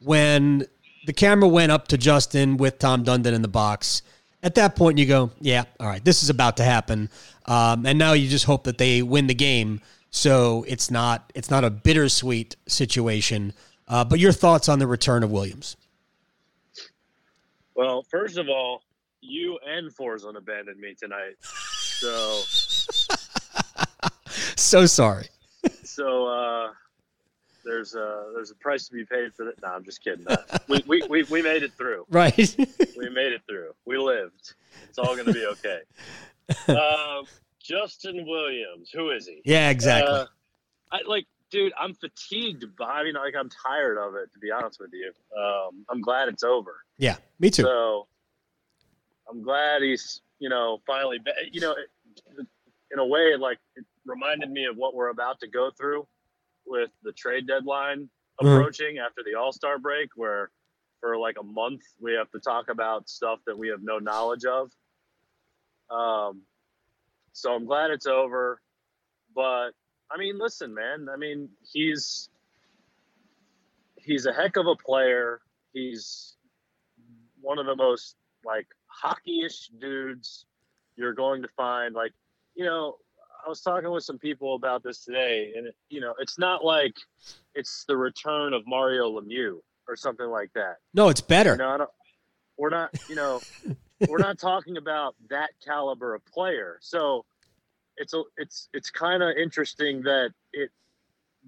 When 0.00 0.66
the 1.06 1.12
camera 1.12 1.48
went 1.48 1.72
up 1.72 1.88
to 1.88 1.98
Justin 1.98 2.58
with 2.58 2.78
Tom 2.78 3.04
Dundon 3.04 3.32
in 3.32 3.40
the 3.40 3.48
box, 3.48 4.02
at 4.42 4.56
that 4.56 4.76
point 4.76 4.98
you 4.98 5.06
go, 5.06 5.30
yeah, 5.40 5.64
all 5.80 5.86
right, 5.86 6.04
this 6.04 6.22
is 6.22 6.28
about 6.28 6.58
to 6.58 6.64
happen. 6.64 7.08
Um, 7.46 7.86
and 7.86 7.98
now 7.98 8.12
you 8.12 8.28
just 8.28 8.44
hope 8.44 8.64
that 8.64 8.78
they 8.78 9.02
win 9.02 9.26
the 9.26 9.34
game, 9.34 9.80
so 10.10 10.64
it's 10.68 10.90
not 10.90 11.32
it's 11.34 11.50
not 11.50 11.64
a 11.64 11.70
bittersweet 11.70 12.56
situation. 12.66 13.52
Uh, 13.88 14.04
but 14.04 14.18
your 14.18 14.32
thoughts 14.32 14.68
on 14.68 14.78
the 14.78 14.86
return 14.86 15.22
of 15.22 15.30
Williams? 15.30 15.76
Well, 17.74 18.02
first 18.02 18.38
of 18.38 18.48
all, 18.48 18.82
you 19.20 19.58
and 19.66 19.94
Forslund 19.94 20.36
abandoned 20.36 20.80
me 20.80 20.94
tonight, 20.94 21.36
so 21.40 22.42
so 24.56 24.86
sorry 24.86 25.28
so 25.84 26.26
uh, 26.26 26.72
there's 27.64 27.94
a 27.94 28.32
there's 28.34 28.50
a 28.50 28.54
price 28.56 28.86
to 28.88 28.94
be 28.94 29.04
paid 29.04 29.34
for 29.34 29.44
that. 29.44 29.60
No, 29.62 29.68
I'm 29.68 29.84
just 29.84 30.02
kidding. 30.02 30.26
Uh, 30.26 30.36
we, 30.68 30.82
we, 30.86 31.02
we 31.08 31.22
we 31.24 31.42
made 31.42 31.62
it 31.62 31.72
through. 31.74 32.06
Right. 32.10 32.36
we 32.96 33.08
made 33.10 33.32
it 33.32 33.42
through. 33.48 33.72
We 33.84 33.98
lived. 33.98 34.54
It's 34.88 34.98
all 34.98 35.14
going 35.14 35.26
to 35.26 35.32
be 35.32 35.46
okay. 35.46 35.80
Uh, 36.68 37.22
Justin 37.60 38.26
Williams. 38.26 38.90
Who 38.92 39.10
is 39.10 39.26
he? 39.26 39.42
Yeah, 39.44 39.70
exactly. 39.70 40.12
Uh, 40.12 40.26
I 40.90 41.00
like, 41.06 41.26
dude. 41.52 41.72
I'm 41.78 41.94
fatigued. 41.94 42.64
By, 42.76 42.86
I 42.86 43.04
mean, 43.04 43.14
like, 43.14 43.34
I'm 43.38 43.50
tired 43.50 43.98
of 43.98 44.16
it. 44.16 44.32
To 44.32 44.38
be 44.40 44.50
honest 44.50 44.80
with 44.80 44.90
you, 44.92 45.12
um, 45.38 45.84
I'm 45.88 46.00
glad 46.00 46.28
it's 46.28 46.42
over. 46.42 46.76
Yeah, 46.98 47.16
me 47.38 47.50
too. 47.50 47.62
So 47.62 48.08
I'm 49.30 49.42
glad 49.42 49.82
he's 49.82 50.20
you 50.40 50.48
know 50.48 50.80
finally. 50.86 51.18
You 51.52 51.60
know, 51.60 51.76
in 52.90 52.98
a 52.98 53.06
way, 53.06 53.36
like 53.38 53.58
it, 53.76 53.84
reminded 54.04 54.50
me 54.50 54.64
of 54.64 54.76
what 54.76 54.94
we're 54.94 55.10
about 55.10 55.38
to 55.40 55.46
go 55.46 55.70
through 55.78 56.06
with 56.66 56.90
the 57.04 57.12
trade 57.12 57.46
deadline 57.46 58.08
mm-hmm. 58.40 58.48
approaching 58.48 58.96
mm-hmm. 58.96 59.06
after 59.06 59.22
the 59.24 59.38
All 59.38 59.52
Star 59.52 59.78
break, 59.78 60.10
where 60.16 60.50
for 61.00 61.16
like 61.16 61.36
a 61.38 61.44
month 61.44 61.82
we 62.00 62.14
have 62.14 62.30
to 62.30 62.40
talk 62.40 62.70
about 62.70 63.08
stuff 63.08 63.38
that 63.46 63.56
we 63.56 63.68
have 63.68 63.82
no 63.82 63.98
knowledge 63.98 64.44
of. 64.44 64.70
Um, 65.90 66.42
so 67.32 67.52
I'm 67.52 67.66
glad 67.66 67.90
it's 67.90 68.06
over, 68.06 68.60
but 69.34 69.72
I 70.12 70.18
mean, 70.18 70.38
listen, 70.38 70.74
man. 70.74 71.08
I 71.12 71.16
mean, 71.16 71.48
he's 71.72 72.28
he's 73.96 74.26
a 74.26 74.32
heck 74.32 74.56
of 74.56 74.66
a 74.66 74.76
player. 74.76 75.40
He's 75.72 76.36
one 77.40 77.58
of 77.58 77.66
the 77.66 77.76
most 77.76 78.16
like 78.44 78.66
hockeyish 79.04 79.68
dudes 79.80 80.46
you're 80.96 81.14
going 81.14 81.42
to 81.42 81.48
find. 81.56 81.94
Like, 81.94 82.12
you 82.54 82.64
know, 82.64 82.96
I 83.44 83.48
was 83.48 83.60
talking 83.60 83.90
with 83.90 84.04
some 84.04 84.18
people 84.18 84.54
about 84.54 84.82
this 84.82 85.04
today, 85.04 85.52
and 85.56 85.68
you 85.88 86.00
know, 86.00 86.14
it's 86.18 86.38
not 86.38 86.64
like 86.64 86.94
it's 87.54 87.84
the 87.88 87.96
return 87.96 88.52
of 88.52 88.62
Mario 88.66 89.18
Lemieux 89.18 89.58
or 89.88 89.96
something 89.96 90.28
like 90.28 90.52
that. 90.54 90.76
No, 90.94 91.08
it's 91.08 91.20
better. 91.20 91.52
You 91.52 91.58
know, 91.58 91.86
we're 92.56 92.70
not, 92.70 92.90
you 93.08 93.16
know, 93.16 93.40
we're 94.08 94.18
not 94.18 94.38
talking 94.38 94.76
about 94.76 95.16
that 95.30 95.50
caliber 95.64 96.14
of 96.14 96.24
player. 96.26 96.78
So 96.80 97.24
it's 97.96 98.14
a, 98.14 98.22
it's, 98.36 98.68
it's 98.72 98.90
kind 98.90 99.22
of 99.22 99.36
interesting 99.36 100.02
that 100.02 100.30
it, 100.52 100.70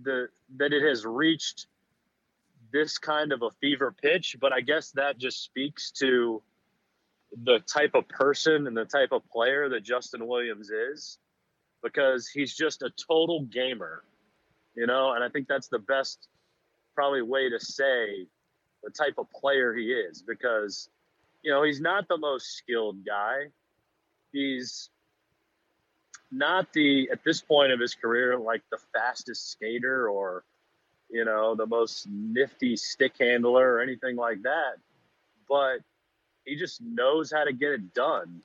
the 0.03 0.29
that 0.57 0.73
it 0.73 0.83
has 0.83 1.05
reached 1.05 1.67
this 2.73 2.99
kind 2.99 3.33
of 3.33 3.43
a 3.43 3.51
fever 3.61 3.95
pitch. 4.03 4.37
But 4.41 4.53
I 4.53 4.61
guess 4.61 4.91
that 4.93 5.19
just 5.19 5.43
speaks 5.45 5.93
to 5.93 6.43
the 7.45 7.61
type 7.61 7.95
of 7.95 8.09
person 8.09 8.67
and 8.67 8.77
the 8.77 8.85
type 8.85 9.13
of 9.13 9.23
player 9.31 9.69
that 9.69 9.83
Justin 9.83 10.27
Williams 10.27 10.71
is 10.71 11.19
because 11.83 12.29
he's 12.29 12.55
just 12.55 12.83
a 12.83 12.91
total 13.09 13.43
gamer, 13.43 14.03
you 14.75 14.87
know, 14.87 15.13
and 15.13 15.23
I 15.23 15.29
think 15.29 15.49
that's 15.49 15.69
the 15.69 15.79
best 15.79 16.29
probably 16.95 17.23
way 17.23 17.51
to 17.51 17.59
say 17.59 18.27
the 18.83 18.91
type 18.91 19.15
of 19.19 19.27
player 19.31 19.75
he 19.75 19.87
is 19.87 20.23
because 20.23 20.89
you 21.45 21.53
know, 21.53 21.63
he's 21.63 21.81
not 21.81 22.09
the 22.09 22.17
most 22.17 22.57
skilled 22.57 23.05
guy. 23.05 23.51
He's 24.33 24.89
not 26.35 26.73
the 26.73 27.09
at 27.11 27.23
this 27.25 27.41
point 27.41 27.73
of 27.73 27.81
his 27.81 27.95
career 27.95 28.37
like 28.39 28.63
the 28.71 28.79
fastest 28.93 29.53
skater 29.53 30.09
or 30.09 30.45
you 31.15 31.25
know, 31.25 31.55
the 31.55 31.67
most 31.67 32.09
nifty 32.09 32.77
stick 32.77 33.13
handler 33.21 33.75
or 33.75 33.81
anything 33.81 34.17
like 34.17 34.43
that. 34.43 34.79
But 35.49 35.79
he 36.45 36.57
just 36.57 36.81
knows 36.83 37.33
how 37.33 37.45
to 37.45 37.53
get 37.53 37.71
it 37.71 37.95
done. 37.95 38.41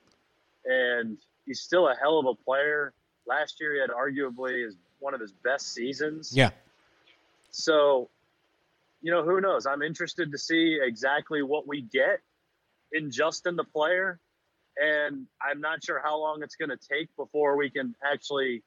And 0.64 1.18
he's 1.46 1.60
still 1.60 1.88
a 1.88 1.96
hell 2.00 2.20
of 2.20 2.26
a 2.26 2.34
player. 2.34 2.92
Last 3.26 3.60
year, 3.60 3.74
he 3.74 3.80
had 3.80 3.90
arguably 3.90 4.64
his 4.64 4.76
one 5.00 5.14
of 5.14 5.20
his 5.20 5.32
best 5.32 5.72
seasons. 5.72 6.30
Yeah. 6.32 6.50
So, 7.50 8.08
you 9.02 9.10
know, 9.10 9.24
who 9.24 9.40
knows? 9.40 9.66
I'm 9.66 9.82
interested 9.82 10.30
to 10.30 10.38
see 10.38 10.78
exactly 10.80 11.42
what 11.42 11.66
we 11.66 11.80
get 11.80 12.20
in 12.92 13.10
Justin 13.10 13.56
the 13.56 13.64
player, 13.64 14.20
and 14.80 15.26
I'm 15.42 15.60
not 15.60 15.84
sure 15.84 16.00
how 16.02 16.18
long 16.18 16.42
it's 16.42 16.56
going 16.56 16.70
to 16.70 16.78
take 16.78 17.14
before 17.16 17.56
we 17.56 17.70
can 17.70 17.94
actually 18.10 18.62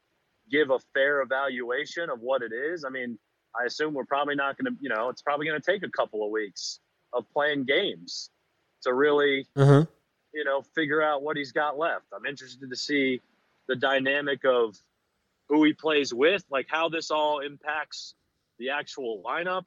give 0.50 0.70
a 0.70 0.80
fair 0.94 1.22
evaluation 1.22 2.10
of 2.10 2.20
what 2.20 2.42
it 2.42 2.52
is. 2.54 2.86
I 2.86 2.90
mean, 2.90 3.18
I 3.60 3.66
assume 3.66 3.94
we're 3.94 4.06
probably 4.06 4.36
not 4.36 4.58
going 4.58 4.74
to, 4.74 4.80
you 4.82 4.90
know, 4.90 5.10
it's 5.10 5.22
probably 5.22 5.48
going 5.48 5.60
to 5.60 5.72
take 5.72 5.84
a 5.84 5.90
couple 5.90 6.24
of 6.24 6.32
weeks 6.32 6.80
of 7.14 7.26
playing 7.34 7.66
games 7.66 8.30
to 8.84 8.94
really, 8.94 9.48
uh-huh. 9.56 9.86
you 10.34 10.44
know, 10.44 10.62
figure 10.76 11.02
out 11.02 11.24
what 11.24 11.38
he's 11.38 11.52
got 11.52 11.78
left. 11.78 12.06
I'm 12.16 12.26
interested 12.26 12.70
to 12.70 12.76
see 12.76 13.22
the 13.68 13.76
dynamic 13.76 14.44
of 14.46 14.78
who 15.50 15.64
he 15.64 15.74
plays 15.74 16.14
with, 16.14 16.44
like 16.50 16.68
how 16.70 16.90
this 16.90 17.12
all 17.12 17.40
impacts 17.40 18.16
the 18.60 18.70
actual 18.70 19.22
lineup. 19.26 19.66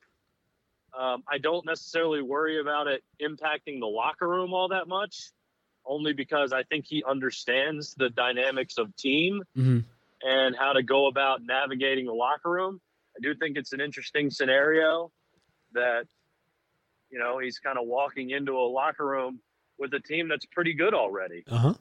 Um, 0.96 1.22
I 1.30 1.38
don't 1.38 1.66
necessarily 1.66 2.22
worry 2.22 2.60
about 2.60 2.86
it 2.86 3.02
impacting 3.20 3.80
the 3.80 3.86
locker 3.86 4.28
room 4.28 4.54
all 4.54 4.68
that 4.68 4.88
much, 4.88 5.30
only 5.86 6.12
because 6.12 6.52
I 6.52 6.62
think 6.64 6.86
he 6.86 7.02
understands 7.04 7.94
the 7.94 8.10
dynamics 8.10 8.78
of 8.78 8.94
team 8.96 9.42
Mhm. 9.56 9.84
and 10.22 10.56
how 10.56 10.72
to 10.72 10.82
go 10.82 11.06
about 11.06 11.42
navigating 11.42 12.06
the 12.06 12.12
locker 12.14 12.50
room. 12.50 12.80
I 13.16 13.20
do 13.22 13.34
think 13.34 13.56
it's 13.56 13.72
an 13.72 13.80
interesting 13.80 14.30
scenario 14.30 15.12
that, 15.72 16.06
you 17.10 17.18
know, 17.18 17.38
he's 17.38 17.58
kind 17.58 17.78
of 17.78 17.86
walking 17.86 18.30
into 18.30 18.52
a 18.52 18.66
locker 18.68 19.06
room 19.06 19.40
with 19.78 19.94
a 19.94 20.00
team 20.00 20.28
that's 20.28 20.46
pretty 20.46 20.74
good 20.74 20.94
already. 20.94 21.44
Uh 21.46 21.58
huh. 21.58 21.74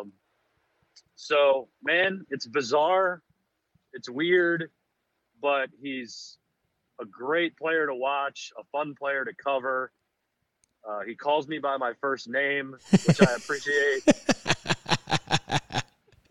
Um, 0.00 0.12
so, 1.14 1.68
man, 1.82 2.26
it's 2.30 2.46
bizarre. 2.46 3.22
It's 3.92 4.08
weird, 4.08 4.70
but 5.40 5.70
he's 5.80 6.38
a 7.00 7.04
great 7.04 7.56
player 7.56 7.86
to 7.86 7.94
watch, 7.94 8.52
a 8.58 8.64
fun 8.72 8.94
player 8.94 9.24
to 9.24 9.34
cover. 9.34 9.92
Uh, 10.88 11.00
he 11.06 11.14
calls 11.14 11.46
me 11.48 11.58
by 11.58 11.76
my 11.76 11.92
first 12.00 12.28
name, 12.28 12.76
which 13.06 13.20
I 13.22 13.34
appreciate. 13.34 14.02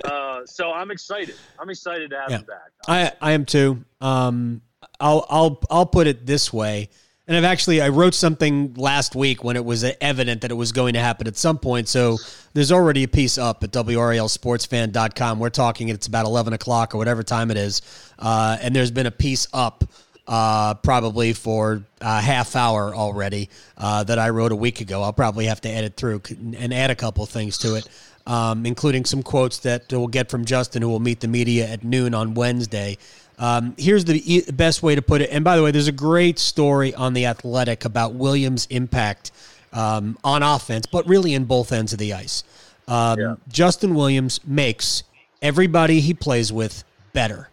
Uh, 0.04 0.44
so 0.46 0.72
I'm 0.72 0.90
excited. 0.90 1.36
I'm 1.60 1.70
excited 1.70 2.10
to 2.10 2.20
have 2.20 2.32
Yeah. 2.32 2.38
him 2.40 2.46
back. 2.46 2.72
I 2.88 3.12
I 3.22 3.32
am 3.34 3.46
too. 3.46 3.84
Um, 4.02 4.62
I'll 5.00 5.26
I'll 5.30 5.62
I'll 5.70 5.86
put 5.86 6.08
it 6.08 6.26
this 6.26 6.52
way, 6.52 6.90
and 7.28 7.38
I've 7.38 7.44
actually 7.44 7.82
I 7.82 7.90
wrote 7.90 8.16
something 8.16 8.74
last 8.74 9.16
week 9.16 9.44
when 9.44 9.56
it 9.56 9.64
was 9.64 9.84
evident 10.02 10.42
that 10.42 10.50
it 10.50 10.56
was 10.56 10.72
going 10.72 10.94
to 10.96 11.00
happen 11.00 11.28
at 11.28 11.38
some 11.38 11.60
point. 11.60 11.88
So 11.88 12.18
there's 12.54 12.72
already 12.72 13.04
a 13.04 13.08
piece 13.08 13.38
up 13.38 13.64
at 13.64 13.72
WRALSportsFan.com. 13.72 15.40
We're 15.40 15.50
talking 15.52 15.90
it's 15.90 16.08
about 16.08 16.26
eleven 16.26 16.54
o'clock 16.54 16.96
or 16.96 16.98
whatever 16.98 17.22
time 17.22 17.52
it 17.52 17.58
is, 17.58 17.84
uh, 18.18 18.58
and 18.60 18.76
there's 18.76 18.92
been 18.92 19.06
a 19.08 19.12
piece 19.12 19.48
up. 19.54 19.84
Uh, 20.28 20.76
probably 20.76 21.34
for 21.34 21.84
a 22.00 22.22
half 22.22 22.56
hour 22.56 22.96
already 22.96 23.50
uh, 23.78 24.04
that 24.04 24.18
I 24.20 24.30
wrote 24.30 24.52
a 24.52 24.56
week 24.56 24.80
ago. 24.80 25.02
I'll 25.02 25.12
probably 25.12 25.48
have 25.48 25.60
to 25.62 25.70
edit 25.70 25.98
through 25.98 26.22
and 26.30 26.74
add 26.74 26.90
a 26.90 26.96
couple 26.96 27.26
things 27.26 27.58
to 27.58 27.76
it 27.76 27.90
um, 28.26 28.66
including 28.66 29.06
some 29.06 29.24
quotes 29.24 29.60
that 29.60 29.92
we'll 29.92 30.08
get 30.08 30.30
from 30.30 30.46
Justin, 30.46 30.82
who 30.82 30.90
will 30.90 31.00
meet 31.00 31.20
the 31.20 31.28
media 31.28 31.68
at 31.68 31.84
noon 31.84 32.14
on 32.14 32.34
Wednesday. 32.34 32.98
Um, 33.40 33.74
here's 33.78 34.06
the 34.06 34.22
e- 34.34 34.52
best 34.52 34.84
way 34.84 34.96
to 34.96 35.02
put 35.02 35.22
it. 35.22 35.30
And 35.32 35.44
by 35.44 35.56
the 35.56 35.64
way, 35.64 35.72
there's 35.72 35.88
a 35.88 35.94
great 35.94 36.38
story 36.38 36.94
on 36.94 37.14
The 37.14 37.26
Athletic 37.26 37.86
about 37.86 38.14
Williams' 38.14 38.68
impact 38.70 39.32
um, 39.74 40.18
on 40.24 40.44
offense, 40.44 40.86
but 40.86 41.08
really 41.08 41.34
in 41.34 41.46
both 41.46 41.72
ends 41.72 41.94
of 41.94 42.00
the 42.00 42.14
ice. 42.14 42.44
Um, 42.88 43.40
Justin 43.48 43.96
Williams 43.96 44.40
makes 44.46 45.04
everybody 45.42 46.02
he 46.02 46.14
plays 46.14 46.52
with 46.52 46.84
better. 47.14 47.50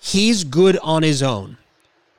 He's 0.00 0.44
good 0.44 0.78
on 0.82 1.02
his 1.02 1.22
own, 1.22 1.56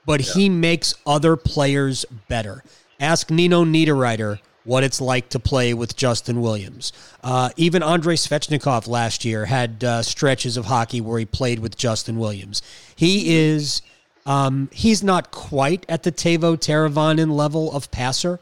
but 0.05 0.21
he 0.21 0.49
makes 0.49 0.93
other 1.05 1.35
players 1.35 2.05
better. 2.27 2.63
Ask 2.99 3.29
Nino 3.29 3.63
Niederreiter 3.65 4.39
what 4.63 4.83
it's 4.83 5.01
like 5.01 5.29
to 5.29 5.39
play 5.39 5.73
with 5.73 5.95
Justin 5.95 6.41
Williams. 6.41 6.93
Uh, 7.23 7.49
even 7.57 7.81
Andrei 7.81 8.15
Svechnikov 8.15 8.87
last 8.87 9.25
year 9.25 9.45
had 9.45 9.83
uh, 9.83 10.01
stretches 10.03 10.57
of 10.57 10.65
hockey 10.65 11.01
where 11.01 11.17
he 11.19 11.25
played 11.25 11.59
with 11.59 11.77
Justin 11.77 12.19
Williams. 12.19 12.61
He 12.95 13.35
is, 13.35 13.81
um, 14.25 14.69
he's 14.71 15.03
not 15.03 15.31
quite 15.31 15.85
at 15.89 16.03
the 16.03 16.11
Teuvo 16.11 16.57
Teravainen 16.57 17.31
level 17.31 17.71
of 17.71 17.89
passer, 17.89 18.39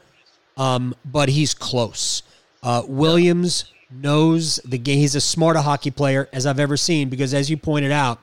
um, 0.57 0.93
but 1.05 1.29
he's 1.29 1.53
close. 1.53 2.21
Uh, 2.61 2.83
Williams 2.85 3.71
knows 3.89 4.57
the 4.65 4.77
game. 4.77 4.99
He's 4.99 5.15
as 5.15 5.23
smart 5.23 5.55
a 5.55 5.61
hockey 5.61 5.91
player 5.91 6.27
as 6.33 6.45
I've 6.45 6.59
ever 6.59 6.75
seen 6.75 7.09
because, 7.09 7.33
as 7.33 7.49
you 7.49 7.55
pointed 7.55 7.91
out, 7.91 8.19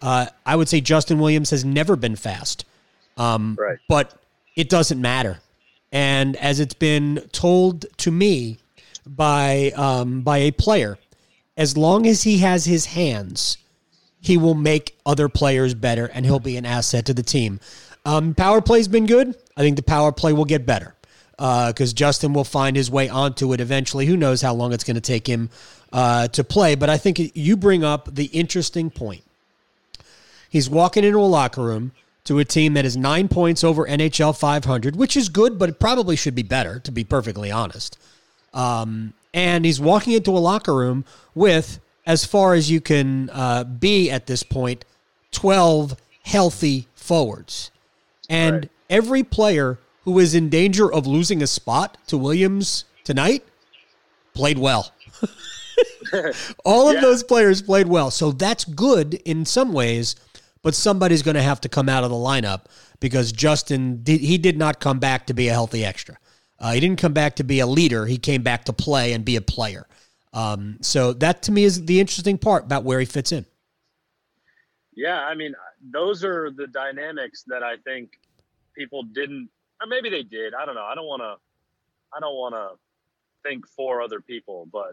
uh, 0.00 0.26
I 0.46 0.56
would 0.56 0.68
say 0.68 0.80
Justin 0.80 1.18
Williams 1.18 1.50
has 1.50 1.64
never 1.64 1.96
been 1.96 2.16
fast. 2.16 2.64
Um, 3.16 3.56
Right. 3.58 3.78
But 3.88 4.14
it 4.56 4.68
doesn't 4.68 5.00
matter. 5.00 5.40
And 5.90 6.36
as 6.36 6.60
it's 6.60 6.74
been 6.74 7.28
told 7.32 7.84
to 7.98 8.10
me 8.10 8.58
by 9.06 9.72
um, 9.76 10.22
by 10.22 10.38
a 10.38 10.50
player, 10.50 10.98
as 11.56 11.76
long 11.76 12.06
as 12.06 12.22
he 12.22 12.38
has 12.38 12.64
his 12.64 12.86
hands, 12.86 13.58
he 14.20 14.36
will 14.38 14.54
make 14.54 14.96
other 15.04 15.28
players 15.28 15.74
better, 15.74 16.06
and 16.06 16.24
he'll 16.24 16.38
be 16.38 16.56
an 16.56 16.64
asset 16.64 17.04
to 17.06 17.14
the 17.14 17.22
team. 17.22 17.60
Um, 18.04 18.34
power 18.34 18.60
play's 18.60 18.88
been 18.88 19.06
good. 19.06 19.36
I 19.56 19.60
think 19.60 19.76
the 19.76 19.82
power 19.82 20.12
play 20.12 20.32
will 20.32 20.44
get 20.44 20.64
better 20.64 20.94
because 21.36 21.92
Justin 21.92 22.32
will 22.32 22.44
find 22.44 22.76
his 22.76 22.90
way 22.90 23.08
onto 23.08 23.52
it 23.52 23.60
eventually. 23.60 24.06
Who 24.06 24.16
knows 24.16 24.40
how 24.40 24.54
long 24.54 24.72
it's 24.72 24.84
going 24.84 24.94
to 24.94 25.00
take 25.00 25.26
him 25.26 25.50
uh, 25.92 26.28
to 26.28 26.44
play? 26.44 26.74
But 26.74 26.88
I 26.88 26.98
think 26.98 27.20
you 27.34 27.56
bring 27.56 27.84
up 27.84 28.14
the 28.14 28.26
interesting 28.26 28.90
point. 28.90 29.24
He's 30.48 30.70
walking 30.70 31.04
into 31.04 31.18
a 31.18 31.20
locker 31.20 31.62
room 31.62 31.92
to 32.24 32.38
a 32.38 32.44
team 32.44 32.74
that 32.74 32.84
is 32.84 32.96
nine 32.96 33.28
points 33.28 33.64
over 33.64 33.84
NHL 33.86 34.38
500, 34.38 34.94
which 34.96 35.16
is 35.16 35.28
good, 35.28 35.58
but 35.58 35.68
it 35.68 35.80
probably 35.80 36.14
should 36.16 36.34
be 36.34 36.42
better, 36.42 36.78
to 36.80 36.92
be 36.92 37.02
perfectly 37.04 37.50
honest. 37.50 37.98
Um, 38.54 39.12
and 39.34 39.64
he's 39.64 39.80
walking 39.80 40.12
into 40.12 40.30
a 40.30 40.38
locker 40.38 40.74
room 40.74 41.04
with, 41.34 41.80
as 42.06 42.24
far 42.24 42.54
as 42.54 42.70
you 42.70 42.80
can 42.80 43.30
uh, 43.30 43.64
be 43.64 44.10
at 44.10 44.26
this 44.26 44.42
point, 44.42 44.84
12 45.32 45.96
healthy 46.24 46.86
forwards. 46.94 47.70
And 48.28 48.54
Right. 48.56 48.70
every 48.90 49.22
player 49.24 49.78
who 50.04 50.18
is 50.18 50.34
in 50.34 50.48
danger 50.48 50.92
of 50.92 51.06
losing 51.06 51.42
a 51.42 51.46
spot 51.46 51.96
to 52.08 52.16
Williams 52.18 52.84
tonight 53.04 53.42
played 54.34 54.58
well. 54.58 54.92
All 56.64 56.88
of 56.88 56.94
Yeah. 56.96 57.00
those 57.00 57.22
players 57.22 57.62
played 57.62 57.86
well. 57.86 58.10
So 58.10 58.32
that's 58.32 58.64
good 58.64 59.14
in 59.24 59.44
some 59.46 59.72
ways, 59.72 60.14
but 60.62 60.74
somebody's 60.74 61.22
going 61.22 61.34
to 61.34 61.42
have 61.42 61.60
to 61.62 61.68
come 61.68 61.88
out 61.88 62.04
of 62.04 62.10
the 62.10 62.16
lineup 62.16 62.66
because 63.00 63.32
Justin 63.32 64.02
did, 64.02 64.20
he 64.20 64.38
did 64.38 64.56
not 64.56 64.80
come 64.80 64.98
back 64.98 65.26
to 65.26 65.34
be 65.34 65.48
a 65.48 65.52
healthy 65.52 65.84
extra. 65.84 66.16
Uh, 66.58 66.72
he 66.72 66.80
didn't 66.80 67.00
come 67.00 67.12
back 67.12 67.34
to 67.36 67.44
be 67.44 67.58
a 67.58 67.66
leader. 67.66 68.06
He 68.06 68.18
came 68.18 68.42
back 68.42 68.64
to 68.66 68.72
play 68.72 69.12
and 69.12 69.24
be 69.24 69.36
a 69.36 69.40
player. 69.40 69.86
Um, 70.32 70.78
so 70.80 71.12
that 71.14 71.42
to 71.42 71.52
me 71.52 71.64
is 71.64 71.84
the 71.84 72.00
interesting 72.00 72.38
part 72.38 72.64
about 72.64 72.84
where 72.84 73.00
he 73.00 73.06
fits 73.06 73.32
in. 73.32 73.44
Yeah, 74.94 75.20
I 75.20 75.34
mean, 75.34 75.54
those 75.82 76.24
are 76.24 76.50
the 76.50 76.66
dynamics 76.68 77.44
that 77.48 77.62
I 77.62 77.76
think 77.84 78.12
people 78.76 79.02
didn't, 79.02 79.48
or 79.80 79.86
maybe 79.88 80.08
they 80.10 80.22
did. 80.22 80.54
I 80.54 80.64
don't 80.64 80.74
know. 80.74 80.84
I 80.84 80.94
don't 80.94 81.06
want 81.06 81.22
to, 81.22 81.36
I 82.16 82.20
don't 82.20 82.34
want 82.34 82.54
to 82.54 82.78
think 83.42 83.66
for 83.66 84.00
other 84.00 84.20
people, 84.20 84.68
but 84.72 84.92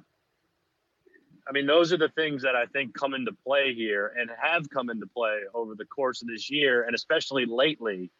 I 1.49 1.51
mean, 1.51 1.65
those 1.65 1.91
are 1.91 1.97
the 1.97 2.09
things 2.09 2.43
that 2.43 2.55
I 2.55 2.67
think 2.67 2.93
come 2.93 3.15
into 3.15 3.31
play 3.43 3.73
here 3.73 4.13
and 4.19 4.29
have 4.39 4.69
come 4.69 4.91
into 4.91 5.07
play 5.07 5.39
over 5.55 5.73
the 5.73 5.85
course 5.85 6.21
of 6.21 6.27
this 6.27 6.51
year, 6.51 6.83
and 6.83 6.93
especially 6.93 7.45
lately 7.45 8.11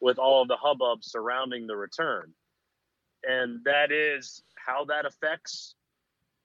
with 0.00 0.18
all 0.18 0.42
of 0.42 0.48
the 0.48 0.56
hubbub 0.56 1.02
surrounding 1.02 1.66
the 1.66 1.76
return. 1.76 2.34
And 3.22 3.64
that 3.64 3.90
is 3.90 4.42
how 4.54 4.84
that 4.86 5.06
affects 5.06 5.74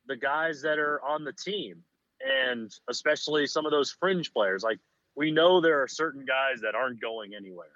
the 0.07 0.15
guys 0.15 0.61
that 0.61 0.79
are 0.79 1.01
on 1.03 1.25
the 1.25 1.33
team 1.33 1.83
and 2.21 2.73
especially 2.89 3.45
some 3.47 3.65
of 3.65 3.71
those 3.71 3.91
fringe 3.91 4.33
players. 4.33 4.63
Like 4.63 4.79
we 5.15 5.31
know 5.31 5.59
there 5.59 5.83
are 5.83 5.87
certain 5.87 6.25
guys 6.25 6.61
that 6.61 6.75
aren't 6.75 7.01
going 7.01 7.33
anywhere, 7.35 7.67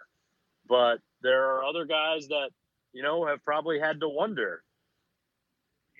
but 0.68 1.00
there 1.22 1.54
are 1.54 1.66
other 1.66 1.86
guys 1.86 2.28
that, 2.30 2.50
you 2.94 3.04
know, 3.04 3.26
have 3.26 3.44
probably 3.44 3.80
had 3.80 4.00
to 4.00 4.10
wonder, 4.10 4.64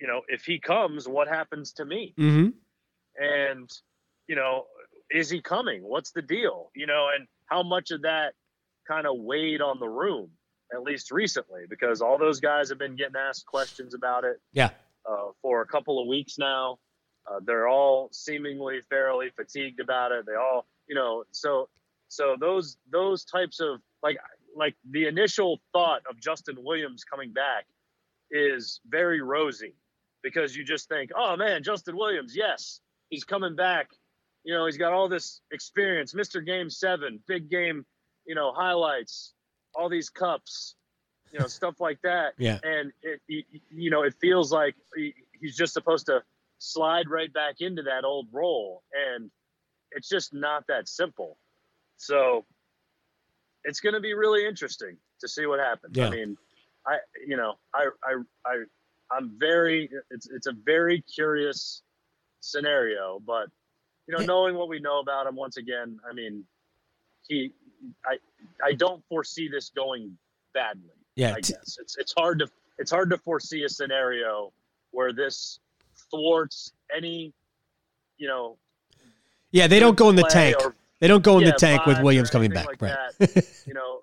you 0.04 0.10
know, 0.12 0.20
if 0.28 0.44
he 0.44 0.58
comes, 0.60 1.08
what 1.08 1.28
happens 1.28 1.72
to 1.72 1.84
me? 1.86 2.12
Mm-hmm. 2.18 2.48
and 3.16 3.70
you 4.28 4.36
know 4.36 4.64
is 5.10 5.30
he 5.30 5.40
coming 5.40 5.82
what's 5.82 6.10
the 6.12 6.22
deal 6.22 6.70
you 6.74 6.86
know 6.86 7.08
and 7.14 7.26
how 7.46 7.62
much 7.62 7.90
of 7.90 8.02
that 8.02 8.32
kind 8.88 9.06
of 9.06 9.14
weighed 9.18 9.60
on 9.60 9.78
the 9.78 9.88
room 9.88 10.28
at 10.74 10.82
least 10.82 11.10
recently 11.10 11.62
because 11.68 12.00
all 12.00 12.18
those 12.18 12.40
guys 12.40 12.68
have 12.70 12.78
been 12.78 12.96
getting 12.96 13.16
asked 13.16 13.46
questions 13.46 13.94
about 13.94 14.24
it 14.24 14.40
Yeah. 14.52 14.70
uh, 15.08 15.28
for 15.42 15.60
a 15.62 15.66
couple 15.66 16.00
of 16.02 16.08
weeks 16.08 16.38
now 16.38 16.78
uh, 17.30 17.40
they're 17.46 17.68
all 17.68 18.08
seemingly 18.12 18.80
fairly 18.90 19.30
fatigued 19.36 19.78
about 19.80 20.10
it 20.12 20.26
they 20.26 20.34
all 20.34 20.66
you 20.88 20.94
know 20.94 21.24
so 21.30 21.68
so 22.08 22.34
those 22.40 22.76
those 22.90 23.24
types 23.24 23.60
of 23.60 23.80
like 24.02 24.16
like 24.56 24.74
the 24.90 25.06
initial 25.06 25.60
thought 25.72 26.02
of 26.10 26.18
justin 26.18 26.56
williams 26.58 27.04
coming 27.04 27.32
back 27.32 27.64
is 28.30 28.80
very 28.88 29.20
rosy 29.20 29.74
because 30.24 30.56
you 30.56 30.64
just 30.64 30.88
think 30.88 31.10
oh 31.16 31.36
man 31.36 31.62
justin 31.62 31.96
williams 31.96 32.34
yes 32.34 32.80
he's 33.14 33.24
coming 33.24 33.54
back. 33.54 33.90
You 34.44 34.54
know, 34.54 34.66
he's 34.66 34.76
got 34.76 34.92
all 34.92 35.08
this 35.08 35.40
experience, 35.52 36.12
Mr. 36.12 36.44
Game 36.44 36.68
Seven, 36.68 37.20
big 37.26 37.48
game, 37.48 37.86
you 38.26 38.34
know, 38.34 38.52
highlights, 38.52 39.32
all 39.74 39.88
these 39.88 40.10
cups, 40.10 40.74
you 41.32 41.38
know, 41.38 41.46
stuff 41.46 41.80
like 41.80 41.98
that. 42.02 42.34
Yeah. 42.38 42.58
And 42.62 42.92
it, 43.02 43.20
you 43.70 43.90
know, 43.90 44.02
it 44.02 44.14
feels 44.20 44.52
like 44.52 44.74
he's 45.40 45.56
just 45.56 45.72
supposed 45.72 46.06
to 46.06 46.22
slide 46.58 47.08
right 47.08 47.32
back 47.32 47.60
into 47.60 47.82
that 47.82 48.04
old 48.04 48.28
role, 48.32 48.82
and 48.92 49.30
it's 49.92 50.08
just 50.08 50.34
not 50.34 50.64
that 50.68 50.88
simple. 50.88 51.38
So 51.96 52.44
it's 53.64 53.80
going 53.80 53.94
to 53.94 54.00
be 54.00 54.12
really 54.12 54.46
interesting 54.46 54.96
to 55.20 55.28
see 55.28 55.46
what 55.46 55.60
happens. 55.60 55.96
Yeah. 55.96 56.08
I 56.08 56.10
mean, 56.10 56.36
I, 56.86 56.96
you 57.26 57.36
know, 57.36 57.54
I, 57.74 57.88
I, 58.04 58.14
I, 58.44 58.64
I'm 59.16 59.32
very, 59.38 59.88
it's, 60.10 60.28
it's 60.28 60.46
a 60.46 60.52
very 60.52 61.02
curious 61.02 61.82
scenario, 62.40 63.20
but 63.26 63.48
you 64.06 64.16
know, 64.16 64.24
knowing 64.24 64.54
what 64.54 64.68
we 64.68 64.80
know 64.80 65.00
about 65.00 65.26
him 65.26 65.36
once 65.36 65.56
again, 65.56 65.98
I 66.08 66.12
mean, 66.12 66.44
he, 67.26 67.52
I, 68.04 68.16
I 68.62 68.72
don't 68.72 69.02
foresee 69.08 69.48
this 69.48 69.70
going 69.70 70.16
badly. 70.52 70.90
Yeah, 71.16 71.32
I 71.32 71.40
guess 71.40 71.78
it's 71.80 71.96
it's 71.96 72.12
hard 72.18 72.40
to 72.40 72.48
it's 72.78 72.90
hard 72.90 73.08
to 73.10 73.18
foresee 73.18 73.62
a 73.64 73.68
scenario 73.68 74.52
where 74.90 75.12
this 75.12 75.60
thwarts 76.10 76.72
any, 76.94 77.32
you 78.18 78.26
know, 78.26 78.58
yeah. 79.52 79.68
They 79.68 79.78
don't 79.78 79.96
go 79.96 80.10
in 80.10 80.16
the 80.16 80.24
tank. 80.24 80.56
or- 80.60 80.74
They 81.00 81.06
don't 81.06 81.22
go 81.22 81.38
in 81.38 81.44
yeah, 81.44 81.52
the 81.52 81.58
tank 81.58 81.86
with 81.86 82.00
Williams 82.00 82.30
coming 82.30 82.50
back. 82.50 82.66
like 82.66 82.82
right. 82.82 82.96
that. 83.18 83.46
you 83.66 83.74
know, 83.74 84.02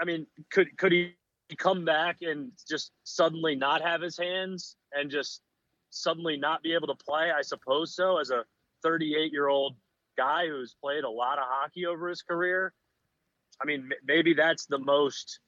I 0.00 0.04
mean, 0.04 0.26
could 0.50 0.76
could 0.78 0.92
he 0.92 1.14
come 1.56 1.84
back 1.84 2.18
and 2.22 2.50
just 2.68 2.92
suddenly 3.04 3.54
not 3.54 3.82
have 3.82 4.00
his 4.00 4.16
hands 4.16 4.76
and 4.92 5.10
just 5.10 5.40
suddenly 5.90 6.36
not 6.36 6.62
be 6.62 6.74
able 6.74 6.88
to 6.88 6.94
play? 6.94 7.30
I 7.36 7.42
suppose 7.42 7.94
so. 7.94 8.18
As 8.18 8.30
a 8.30 8.44
38 8.82 9.32
year 9.32 9.48
old 9.48 9.76
guy 10.16 10.46
who's 10.46 10.74
played 10.82 11.04
a 11.04 11.10
lot 11.10 11.38
of 11.38 11.44
hockey 11.46 11.86
over 11.86 12.08
his 12.08 12.22
career, 12.22 12.72
I 13.60 13.64
mean, 13.64 13.90
maybe 14.06 14.34
that's 14.34 14.66
the 14.66 14.78
most. 14.78 15.40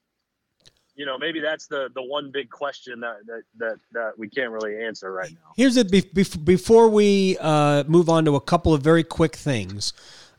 You 0.96 1.04
know, 1.06 1.18
maybe 1.18 1.40
that's 1.40 1.66
the 1.66 1.88
the 1.92 2.02
one 2.02 2.30
big 2.32 2.50
question 2.50 3.00
that 3.00 3.16
that 3.26 3.42
that, 3.58 3.76
that 3.92 4.12
we 4.16 4.28
can't 4.28 4.52
really 4.52 4.80
answer 4.80 5.12
right 5.12 5.32
now. 5.32 5.52
Here's 5.56 5.76
it. 5.76 5.90
Be- 5.90 6.02
bef- 6.02 6.44
before 6.44 6.88
we 6.88 7.36
uh, 7.40 7.82
move 7.88 8.08
on 8.08 8.24
to 8.26 8.36
a 8.36 8.40
couple 8.40 8.72
of 8.72 8.82
very 8.82 9.02
quick 9.02 9.34
things, 9.34 9.92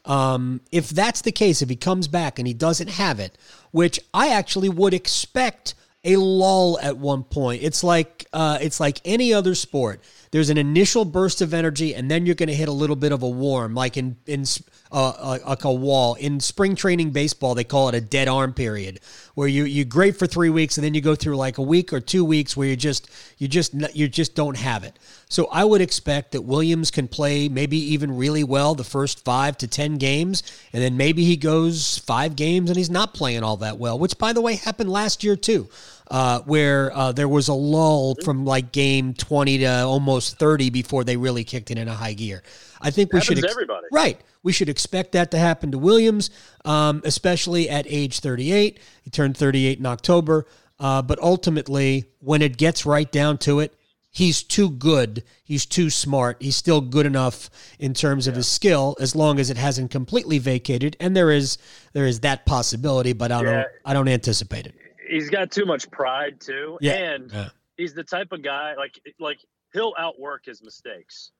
um, 0.05 0.61
if 0.71 0.89
that's 0.89 1.21
the 1.21 1.31
case, 1.31 1.61
if 1.61 1.69
he 1.69 1.75
comes 1.75 2.07
back 2.07 2.39
and 2.39 2.47
he 2.47 2.53
doesn't 2.53 2.89
have 2.89 3.19
it, 3.19 3.37
which 3.71 3.99
I 4.13 4.29
actually 4.29 4.69
would 4.69 4.93
expect 4.93 5.75
a 6.05 6.17
lull 6.17 6.79
at 6.81 6.97
one 6.97 7.23
point. 7.23 7.63
It's 7.63 7.83
like 7.83 8.27
uh, 8.31 8.59
it's 8.61 8.79
like 8.79 9.01
any 9.03 9.33
other 9.33 9.55
sport. 9.55 10.01
There's 10.31 10.49
an 10.49 10.57
initial 10.57 11.03
burst 11.03 11.41
of 11.41 11.53
energy, 11.53 11.95
and 11.95 12.09
then 12.09 12.25
you're 12.25 12.35
going 12.35 12.49
to 12.49 12.55
hit 12.55 12.69
a 12.69 12.73
little 12.73 12.95
bit 12.95 13.11
of 13.11 13.23
a 13.23 13.29
warm, 13.29 13.73
like 13.73 13.97
in 13.97 14.15
in 14.27 14.45
uh, 14.95 15.39
like 15.45 15.65
a 15.65 15.73
wall. 15.73 16.15
In 16.15 16.39
spring 16.39 16.75
training 16.75 17.11
baseball, 17.11 17.53
they 17.53 17.65
call 17.65 17.89
it 17.89 17.95
a 17.95 18.01
dead 18.01 18.29
arm 18.29 18.53
period, 18.53 19.01
where 19.33 19.47
you 19.47 19.65
you 19.65 19.83
great 19.83 20.15
for 20.15 20.25
three 20.25 20.49
weeks, 20.49 20.77
and 20.77 20.85
then 20.85 20.93
you 20.93 21.01
go 21.01 21.15
through 21.15 21.35
like 21.35 21.57
a 21.57 21.61
week 21.61 21.91
or 21.91 21.99
two 21.99 22.23
weeks 22.23 22.55
where 22.55 22.69
you 22.69 22.77
just 22.77 23.09
you 23.37 23.47
just 23.47 23.73
you 23.93 24.07
just 24.07 24.35
don't 24.35 24.55
have 24.55 24.85
it. 24.85 24.97
So 25.27 25.47
I 25.51 25.65
would 25.65 25.81
expect 25.81 26.31
that 26.31 26.41
Williams 26.43 26.91
can 26.91 27.09
play 27.09 27.49
maybe 27.49 27.77
even 27.77 28.15
really 28.15 28.43
well 28.43 28.73
the 28.73 28.85
first 28.85 29.25
five 29.25 29.57
to 29.57 29.67
ten 29.67 29.97
games, 29.97 30.43
and 30.71 30.81
then 30.81 30.95
maybe 30.95 31.25
he 31.25 31.35
goes 31.35 31.97
five 31.99 32.37
games 32.37 32.69
and 32.69 32.77
he's 32.77 32.89
not 32.89 33.13
playing 33.13 33.43
all 33.43 33.57
that 33.57 33.77
well, 33.77 33.99
which 33.99 34.17
by 34.17 34.31
the 34.31 34.41
way 34.41 34.55
happened 34.55 34.89
last 34.89 35.23
year 35.23 35.35
too 35.35 35.67
uh, 36.11 36.39
where 36.41 36.95
uh, 36.95 37.11
there 37.11 37.27
was 37.27 37.47
a 37.47 37.53
lull 37.53 38.15
from 38.23 38.45
like 38.45 38.71
game 38.71 39.13
20 39.13 39.59
to 39.59 39.83
almost 39.83 40.37
30 40.37 40.69
before 40.69 41.03
they 41.03 41.17
really 41.17 41.43
kicked 41.43 41.71
it 41.71 41.77
in 41.77 41.87
a 41.87 41.93
high 41.93 42.13
gear. 42.13 42.43
I 42.81 42.91
think 42.91 43.11
we 43.13 43.21
should 43.21 43.37
to 43.37 43.49
everybody. 43.49 43.87
right. 43.91 44.19
We 44.43 44.51
should 44.51 44.69
expect 44.69 45.13
that 45.13 45.31
to 45.31 45.39
happen 45.39 45.71
to 45.71 45.79
Williams, 45.79 46.29
um, 46.65 47.01
especially 47.03 47.67
at 47.67 47.87
age 47.89 48.19
38. 48.19 48.79
He 49.01 49.09
turned 49.09 49.35
38 49.35 49.79
in 49.79 49.85
October, 49.87 50.45
uh, 50.79 51.01
but 51.01 51.19
ultimately, 51.19 52.05
when 52.19 52.43
it 52.43 52.57
gets 52.57 52.85
right 52.85 53.11
down 53.11 53.39
to 53.39 53.59
it, 53.59 53.73
he's 54.11 54.43
too 54.43 54.69
good. 54.69 55.23
He's 55.43 55.65
too 55.65 55.89
smart. 55.89 56.37
He's 56.39 56.55
still 56.55 56.79
good 56.79 57.07
enough 57.07 57.49
in 57.79 57.95
terms 57.95 58.27
of 58.27 58.35
his 58.35 58.47
skill, 58.47 58.95
as 58.99 59.15
long 59.15 59.39
as 59.39 59.49
it 59.49 59.57
hasn't 59.57 59.89
completely 59.89 60.37
vacated. 60.37 60.95
And 60.99 61.15
there 61.15 61.31
is 61.31 61.57
there 61.93 62.05
is 62.05 62.19
that 62.19 62.45
possibility, 62.45 63.13
but 63.13 63.31
I 63.31 63.41
don't 63.41 63.51
Yeah. 63.51 63.63
I 63.83 63.93
don't 63.93 64.07
anticipate 64.07 64.67
it. 64.67 64.75
He's 65.07 65.29
got 65.29 65.51
too 65.51 65.65
much 65.65 65.89
pride 65.91 66.39
too, 66.39 66.77
Yeah. 66.81 66.93
and 66.93 67.31
Yeah. 67.31 67.49
he's 67.77 67.93
the 67.93 68.03
type 68.03 68.31
of 68.31 68.41
guy 68.41 68.75
like 68.75 68.99
like 69.19 69.39
he'll 69.73 69.93
outwork 69.97 70.45
his 70.45 70.61
mistakes 70.63 71.31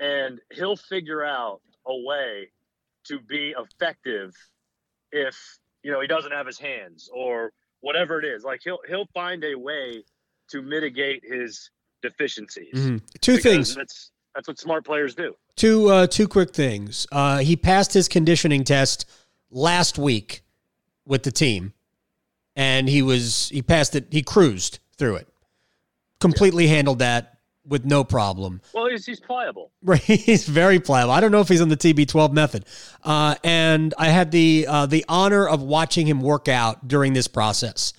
and 0.00 0.40
he'll 0.52 0.76
figure 0.76 1.24
out 1.24 1.60
a 1.86 1.96
way 1.96 2.50
to 3.04 3.18
be 3.20 3.54
effective 3.58 4.34
if 5.12 5.36
you 5.82 5.90
know 5.92 6.00
he 6.00 6.06
doesn't 6.06 6.32
have 6.32 6.46
his 6.46 6.58
hands 6.58 7.08
or 7.12 7.52
whatever 7.80 8.18
it 8.18 8.24
is 8.24 8.42
like 8.44 8.60
he'll 8.62 8.80
he'll 8.88 9.06
find 9.14 9.44
a 9.44 9.54
way 9.54 10.04
to 10.48 10.62
mitigate 10.62 11.22
his 11.24 11.70
deficiencies 12.02 12.72
Mhm. 12.74 13.00
Two 13.20 13.38
things. 13.38 13.74
that's 13.74 14.10
that's 14.34 14.48
what 14.48 14.58
smart 14.58 14.84
players 14.84 15.14
do 15.14 15.34
Two 15.56 15.88
uh, 15.88 16.06
two 16.06 16.28
quick 16.28 16.50
things. 16.52 17.06
Uh, 17.10 17.38
he 17.38 17.56
passed 17.56 17.94
his 17.94 18.08
conditioning 18.08 18.62
test 18.62 19.06
last 19.50 19.96
week 19.96 20.42
with 21.06 21.22
the 21.22 21.30
team, 21.32 21.72
and 22.56 22.88
he 22.88 23.02
was 23.02 23.50
he 23.50 23.62
passed 23.62 23.94
it. 23.94 24.06
He 24.10 24.22
cruised 24.22 24.80
through 24.96 25.16
it, 25.16 25.28
completely 26.20 26.66
handled 26.66 26.98
that 27.00 27.34
with 27.68 27.84
no 27.84 28.04
problem. 28.04 28.60
well 28.72 28.88
he's, 28.88 29.04
he's 29.04 29.20
pliable 29.20 29.72
Right, 29.82 30.00
he's 30.00 30.46
very 30.48 30.80
pliable. 30.80 31.12
I 31.12 31.20
don't 31.20 31.32
know 31.32 31.40
if 31.40 31.48
he's 31.48 31.60
on 31.60 31.68
the 31.68 31.76
TB12 31.76 32.32
method. 32.32 32.64
Uh, 33.04 33.34
and 33.44 33.92
I 33.98 34.08
had 34.08 34.30
the 34.30 34.66
uh, 34.68 34.86
the 34.86 35.04
honor 35.08 35.46
of 35.46 35.62
watching 35.62 36.06
him 36.06 36.20
work 36.20 36.48
out 36.48 36.88
during 36.88 37.12
this 37.12 37.28
process, 37.28 37.92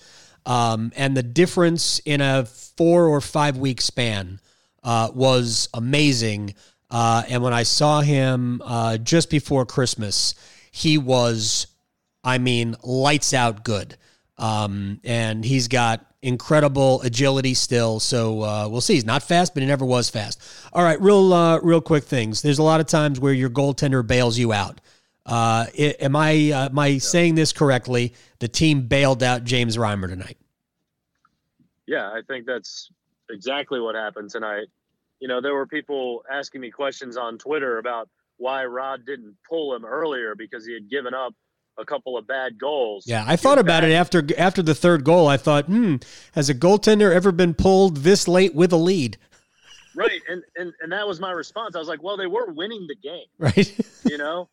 um, 0.44 0.92
and 0.96 1.16
the 1.16 1.22
difference 1.22 2.00
in 2.04 2.20
a 2.20 2.44
four 2.44 3.06
or 3.06 3.20
five 3.20 3.56
week 3.56 3.80
span 3.80 4.40
uh, 4.82 5.10
was 5.14 5.68
amazing. 5.74 6.54
Uh, 6.90 7.22
and 7.28 7.42
when 7.42 7.52
I 7.52 7.64
saw 7.64 8.00
him 8.00 8.62
uh, 8.64 8.96
just 8.96 9.28
before 9.28 9.66
Christmas, 9.66 10.34
he 10.70 10.96
was, 10.96 11.66
I 12.24 12.38
mean, 12.38 12.76
lights 12.82 13.34
out 13.34 13.64
good. 13.64 13.96
Um, 14.38 15.00
and 15.04 15.44
he's 15.44 15.68
got 15.68 16.04
incredible 16.22 17.00
agility 17.02 17.54
still. 17.54 18.00
So 18.00 18.42
uh, 18.42 18.68
we'll 18.68 18.80
see. 18.80 18.94
He's 18.94 19.04
not 19.04 19.22
fast, 19.22 19.54
but 19.54 19.62
he 19.62 19.66
never 19.66 19.84
was 19.84 20.08
fast. 20.10 20.40
All 20.72 20.82
right, 20.82 21.00
real 21.00 21.32
uh, 21.32 21.60
real 21.60 21.80
quick 21.80 22.04
things. 22.04 22.42
There's 22.42 22.58
a 22.58 22.62
lot 22.62 22.80
of 22.80 22.86
times 22.86 23.20
where 23.20 23.32
your 23.32 23.50
goaltender 23.50 24.06
bails 24.06 24.38
you 24.38 24.52
out. 24.52 24.80
Uh, 25.26 25.66
i- 25.78 25.96
am 26.00 26.16
I 26.16 26.50
uh, 26.52 26.66
am 26.66 26.78
I 26.78 26.98
saying 26.98 27.34
this 27.34 27.52
correctly? 27.52 28.14
The 28.38 28.48
team 28.48 28.82
bailed 28.82 29.22
out 29.22 29.44
James 29.44 29.76
Reimer 29.76 30.08
tonight. 30.08 30.38
Yeah, 31.86 32.06
I 32.08 32.20
think 32.26 32.46
that's 32.46 32.90
exactly 33.30 33.80
what 33.80 33.94
happened 33.94 34.30
tonight. 34.30 34.66
You 35.20 35.28
know, 35.28 35.40
there 35.40 35.54
were 35.54 35.66
people 35.66 36.22
asking 36.30 36.60
me 36.60 36.70
questions 36.70 37.16
on 37.16 37.38
Twitter 37.38 37.78
about 37.78 38.08
why 38.36 38.64
Rod 38.64 39.04
didn't 39.04 39.36
pull 39.48 39.74
him 39.74 39.84
earlier 39.84 40.34
because 40.36 40.64
he 40.64 40.72
had 40.72 40.88
given 40.88 41.12
up 41.12 41.34
a 41.78 41.84
couple 41.84 42.16
of 42.18 42.26
bad 42.26 42.58
goals. 42.58 43.04
Yeah, 43.06 43.24
I 43.26 43.36
thought 43.36 43.58
about 43.58 43.84
it 43.84 43.92
after 43.92 44.22
after 44.36 44.62
the 44.62 44.74
third 44.74 45.04
goal. 45.04 45.26
I 45.28 45.36
thought, 45.36 45.66
hmm, 45.66 45.96
has 46.32 46.48
a 46.50 46.54
goaltender 46.54 47.12
ever 47.12 47.32
been 47.32 47.54
pulled 47.54 47.98
this 47.98 48.26
late 48.28 48.54
with 48.54 48.72
a 48.72 48.76
lead? 48.76 49.16
Right, 49.94 50.20
and, 50.28 50.42
and 50.56 50.72
and 50.80 50.92
that 50.92 51.06
was 51.08 51.18
my 51.20 51.30
response. 51.32 51.74
I 51.74 51.78
was 51.78 51.88
like, 51.88 52.02
well, 52.02 52.16
they 52.16 52.26
were 52.26 52.52
winning 52.52 52.86
the 52.88 52.94
game, 52.96 53.26
Right? 53.38 53.74
you 54.04 54.18
know. 54.18 54.48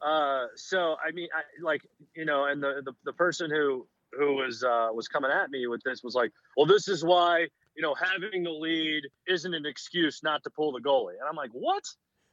uh, 0.00 0.46
so 0.56 0.96
I 1.06 1.12
mean, 1.12 1.28
I 1.34 1.42
like 1.62 1.82
you 2.14 2.24
know, 2.24 2.46
and 2.46 2.62
the 2.62 2.82
the, 2.84 2.92
the 3.04 3.12
person 3.12 3.50
who 3.50 3.86
who 4.18 4.34
was 4.34 4.62
uh, 4.64 4.88
was 4.92 5.08
coming 5.08 5.30
at 5.30 5.50
me 5.50 5.66
with 5.66 5.82
this 5.84 6.02
was 6.02 6.14
like, 6.14 6.30
well, 6.56 6.66
this 6.66 6.88
is 6.88 7.04
why 7.04 7.46
you 7.76 7.82
know 7.82 7.94
having 7.94 8.42
the 8.42 8.50
lead 8.50 9.04
isn't 9.26 9.54
an 9.54 9.64
excuse 9.66 10.22
not 10.22 10.42
to 10.44 10.50
pull 10.50 10.72
the 10.72 10.80
goalie, 10.80 11.18
and 11.18 11.28
I'm 11.28 11.36
like, 11.36 11.50
what? 11.52 11.84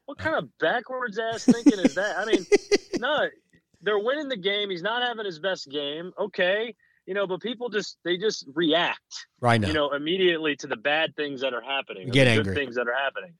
What 0.06 0.18
kind 0.18 0.36
of 0.36 0.50
backwards 0.58 1.20
ass 1.20 1.46
thinking 1.46 1.78
is 1.78 1.94
that? 1.94 2.18
I 2.18 2.26
mean, 2.26 2.44
no, 3.00 3.30
they're 3.82 4.00
winning 4.00 4.30
the 4.30 4.38
game. 4.38 4.70
He's 4.70 4.82
not 4.84 5.02
having 5.02 5.26
his 5.26 5.40
best 5.40 5.70
game. 5.70 6.12
Okay, 6.20 6.76
you 7.06 7.14
know, 7.14 7.26
but 7.28 7.42
people 7.42 7.70
just 7.70 7.98
they 8.04 8.18
just 8.18 8.46
react 8.54 9.28
right 9.42 9.60
now. 9.60 9.68
you 9.68 9.74
know, 9.74 9.92
immediately 9.94 10.56
to 10.58 10.68
the 10.68 10.76
bad 10.78 11.16
things 11.16 11.42
that 11.42 11.54
are 11.54 11.62
happening, 11.62 12.10
Get 12.10 12.26
the 12.26 12.32
angry. 12.32 12.44
good 12.46 12.56
things 12.56 12.76
that 12.76 12.88
are 12.88 12.94
happening. 12.96 13.34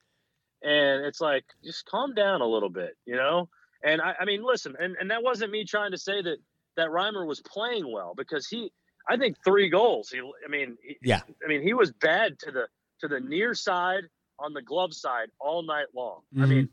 And 0.62 1.06
it's 1.06 1.22
like, 1.22 1.46
just 1.64 1.86
calm 1.86 2.14
down 2.14 2.42
a 2.42 2.46
little 2.46 2.70
bit, 2.70 2.98
you 3.06 3.16
know? 3.16 3.48
And 3.82 4.02
I, 4.02 4.14
I 4.20 4.26
mean, 4.26 4.44
listen, 4.44 4.76
and, 4.78 4.98
and 5.00 5.10
that 5.10 5.24
wasn't 5.24 5.52
me 5.52 5.64
trying 5.64 5.92
to 5.92 5.98
say 5.98 6.22
that 6.22 6.38
that 6.76 6.90
Reimer 6.90 7.26
was 7.26 7.40
playing 7.42 7.90
well 7.90 8.14
because 8.16 8.46
he, 8.46 8.72
I 9.10 9.16
think 9.16 9.38
three 9.46 9.70
goals. 9.70 10.10
He, 10.10 10.20
I 10.20 10.50
mean, 10.50 10.78
he, 10.86 10.98
Yeah. 11.02 11.22
I 11.44 11.48
mean, 11.48 11.62
he 11.62 11.74
was 11.74 11.92
bad 11.94 12.38
to 12.40 12.52
the 12.52 12.68
to 13.00 13.08
the 13.08 13.22
near 13.22 13.54
side 13.54 14.04
on 14.38 14.54
the 14.54 14.62
glove 14.62 14.94
side 14.94 15.30
all 15.40 15.64
night 15.64 15.86
long. 15.96 16.20
I 16.36 16.40
Mhm. 16.42 16.50
mean, 16.50 16.70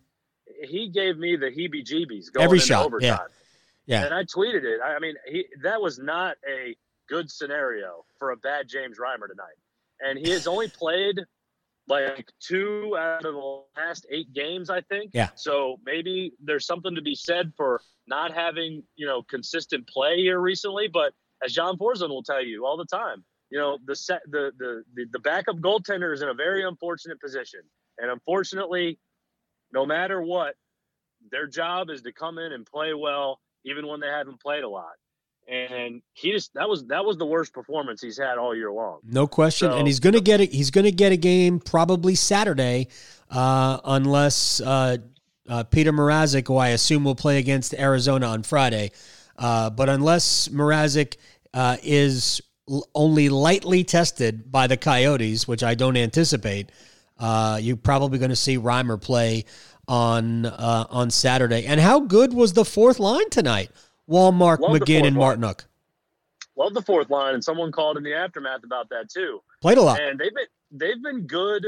he 0.64 0.88
gave 0.88 1.16
me 1.16 1.36
the 1.36 1.46
heebie-jeebies 1.46 2.32
going 2.32 2.44
Every 2.44 2.58
shot, 2.58 2.86
overtime. 2.86 3.06
yeah. 3.06 3.18
And 4.04 4.14
I 4.14 4.24
tweeted 4.24 4.64
it. 4.64 4.80
I 4.84 4.96
I 4.96 4.98
mean, 4.98 5.14
he 5.26 5.46
that 5.62 5.80
was 5.80 5.98
not 5.98 6.36
a 6.48 6.76
good 7.08 7.30
scenario 7.30 8.04
for 8.18 8.30
a 8.30 8.36
bad 8.36 8.68
James 8.68 8.98
Reimer 8.98 9.28
tonight. 9.28 9.56
And 10.00 10.18
he 10.18 10.32
has 10.32 10.46
only 10.52 10.68
played 10.68 11.20
like 11.88 12.28
two 12.40 12.96
out 12.98 13.24
of 13.24 13.34
the 13.34 13.62
last 13.76 14.06
eight 14.10 14.32
games, 14.32 14.70
I 14.70 14.80
think. 14.82 15.12
Yeah. 15.14 15.28
So 15.36 15.78
maybe 15.84 16.32
there's 16.42 16.66
something 16.66 16.94
to 16.96 17.02
be 17.02 17.14
said 17.14 17.52
for 17.56 17.80
not 18.08 18.34
having, 18.34 18.82
you 18.96 19.06
know, 19.06 19.22
consistent 19.22 19.88
play 19.88 20.16
here 20.16 20.40
recently. 20.40 20.88
But 20.92 21.12
as 21.44 21.52
John 21.52 21.78
Forslund 21.78 22.08
will 22.08 22.24
tell 22.24 22.42
you 22.44 22.66
all 22.66 22.76
the 22.76 22.86
time, 22.86 23.24
you 23.50 23.58
know, 23.58 23.78
the 23.84 23.94
set 23.94 24.22
the 24.28 24.52
the 24.58 24.82
the, 24.94 25.06
the 25.12 25.18
backup 25.20 25.56
goaltender 25.56 26.12
is 26.12 26.22
in 26.22 26.28
a 26.28 26.34
very 26.34 26.64
unfortunate 26.64 27.20
position. 27.20 27.60
And 27.98 28.10
unfortunately, 28.10 28.98
no 29.72 29.86
matter 29.86 30.20
what, 30.20 30.54
their 31.30 31.46
job 31.46 31.90
is 31.90 32.02
to 32.02 32.12
come 32.12 32.38
in 32.38 32.52
and 32.52 32.66
play 32.66 32.94
well, 32.94 33.40
even 33.66 33.86
when 33.86 34.00
they 34.00 34.06
haven't 34.08 34.40
played 34.40 34.64
a 34.64 34.68
lot. 34.68 34.92
And 35.48 36.02
he 36.12 36.32
just 36.32 36.54
that 36.54 36.68
was 36.68 36.84
that 36.86 37.04
was 37.04 37.18
the 37.18 37.26
worst 37.26 37.52
performance 37.52 38.00
he's 38.02 38.18
had 38.18 38.36
all 38.36 38.52
year 38.54 38.72
long. 38.72 38.98
No 39.04 39.26
question, 39.28 39.70
So- 39.70 39.76
and 39.76 39.86
he's 39.86 40.00
going 40.00 40.14
to 40.14 40.20
get 40.20 40.40
it. 40.40 40.50
He's 40.52 40.70
going 40.72 40.86
to 40.86 40.90
get 40.92 41.12
a 41.12 41.16
game 41.16 41.60
probably 41.60 42.16
Saturday, 42.16 42.88
uh, 43.30 43.78
unless 43.84 44.60
uh, 44.60 44.96
uh, 45.48 45.62
Petr 45.64 45.94
Mrazek, 45.94 46.48
who 46.48 46.56
I 46.56 46.68
assume 46.70 47.04
will 47.04 47.14
play 47.14 47.38
against 47.38 47.74
Arizona 47.74 48.26
on 48.26 48.42
Friday. 48.42 48.90
Uh, 49.38 49.70
but 49.70 49.88
unless 49.88 50.48
Mrazek 50.48 51.16
uh, 51.54 51.76
is 51.82 52.40
l- 52.68 52.84
only 52.96 53.28
lightly 53.28 53.84
tested 53.84 54.50
by 54.50 54.66
the 54.66 54.76
Coyotes, 54.76 55.46
which 55.46 55.62
I 55.62 55.76
don't 55.76 55.96
anticipate, 55.96 56.72
uh, 57.20 57.60
you're 57.62 57.76
probably 57.76 58.18
going 58.18 58.30
to 58.30 58.36
see 58.36 58.58
Reimer 58.58 59.00
play 59.00 59.44
on 59.88 60.46
uh, 60.46 60.86
on 60.90 61.10
Saturday. 61.10 61.64
And 61.64 61.80
how 61.80 62.00
good 62.00 62.32
was 62.32 62.52
the 62.52 62.64
fourth 62.64 62.98
line 62.98 63.30
tonight? 63.30 63.70
Wallmark, 64.06 64.60
Love 64.60 64.72
McGinn, 64.72 65.06
and 65.06 65.16
line. 65.16 65.38
Martinook 65.38 65.64
Love 66.56 66.72
the 66.72 66.82
fourth 66.82 67.10
line, 67.10 67.34
and 67.34 67.44
someone 67.44 67.70
called 67.70 67.96
in 67.98 68.02
the 68.02 68.14
aftermath 68.14 68.64
about 68.64 68.88
that 68.88 69.10
too. 69.10 69.42
played 69.60 69.78
a 69.78 69.82
lot. 69.82 70.00
and 70.00 70.18
they've 70.18 70.34
been 70.34 70.46
they've 70.70 71.02
been 71.02 71.26
good 71.26 71.64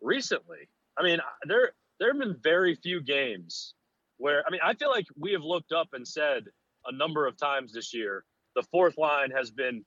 recently. 0.00 0.68
I 0.96 1.02
mean, 1.02 1.20
there 1.44 1.72
there 2.00 2.12
have 2.12 2.18
been 2.20 2.36
very 2.42 2.74
few 2.74 3.00
games 3.00 3.74
where 4.16 4.42
I 4.46 4.50
mean, 4.50 4.60
I 4.64 4.74
feel 4.74 4.90
like 4.90 5.06
we 5.18 5.32
have 5.32 5.42
looked 5.42 5.72
up 5.72 5.88
and 5.92 6.06
said 6.06 6.44
a 6.86 6.92
number 6.92 7.26
of 7.26 7.36
times 7.36 7.72
this 7.72 7.94
year 7.94 8.24
the 8.56 8.62
fourth 8.62 8.98
line 8.98 9.30
has 9.30 9.50
been 9.50 9.84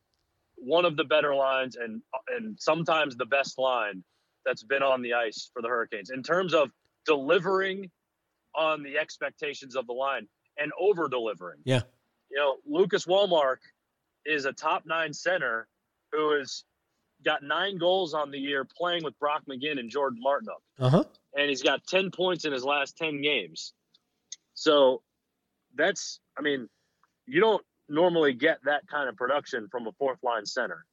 one 0.56 0.86
of 0.86 0.96
the 0.96 1.04
better 1.04 1.36
lines 1.36 1.76
and 1.76 2.02
and 2.38 2.58
sometimes 2.60 3.18
the 3.18 3.26
best 3.26 3.58
line 3.58 4.04
that's 4.46 4.64
been 4.64 4.84
on 4.84 5.02
the 5.02 5.14
ice 5.14 5.50
for 5.54 5.62
the 5.62 5.68
Hurricanes 5.68 6.10
in 6.10 6.24
terms 6.24 6.54
of 6.54 6.70
delivering 7.06 7.90
on 8.56 8.84
the 8.84 8.98
expectations 8.98 9.76
of 9.76 9.88
the 9.88 9.94
line 9.94 10.28
and 10.58 10.72
over 10.80 11.08
delivering. 11.08 11.60
Yeah. 11.64 11.82
You 12.30 12.38
know, 12.38 12.58
Lucas 12.66 13.06
Wallmark 13.06 13.62
is 14.26 14.46
a 14.46 14.54
top 14.54 14.84
nine 14.86 15.14
center 15.14 15.68
who 16.12 16.38
has 16.38 16.64
got 17.24 17.44
nine 17.44 17.78
goals 17.78 18.14
on 18.14 18.32
the 18.32 18.40
year 18.40 18.66
playing 18.66 19.04
with 19.04 19.18
Brock 19.20 19.44
McGinn 19.50 19.80
and 19.80 19.90
Jordan 19.90 20.20
Martinook. 20.26 20.62
Uh 20.80 20.90
huh. 20.90 21.04
And 21.38 21.50
he's 21.50 21.62
got 21.64 21.86
10 21.88 22.12
points 22.12 22.46
in 22.46 22.52
his 22.52 22.64
last 22.64 22.98
10 22.98 23.22
games. 23.22 23.74
So 24.54 25.02
that's, 25.76 26.20
I 26.38 26.42
mean, 26.42 26.68
you 27.26 27.40
don't 27.40 27.64
normally 27.88 28.34
get 28.34 28.60
that 28.66 28.88
kind 28.88 29.08
of 29.08 29.16
production 29.16 29.68
from 29.72 29.88
a 29.88 29.92
fourth 29.94 30.20
line 30.24 30.46
center. 30.46 30.86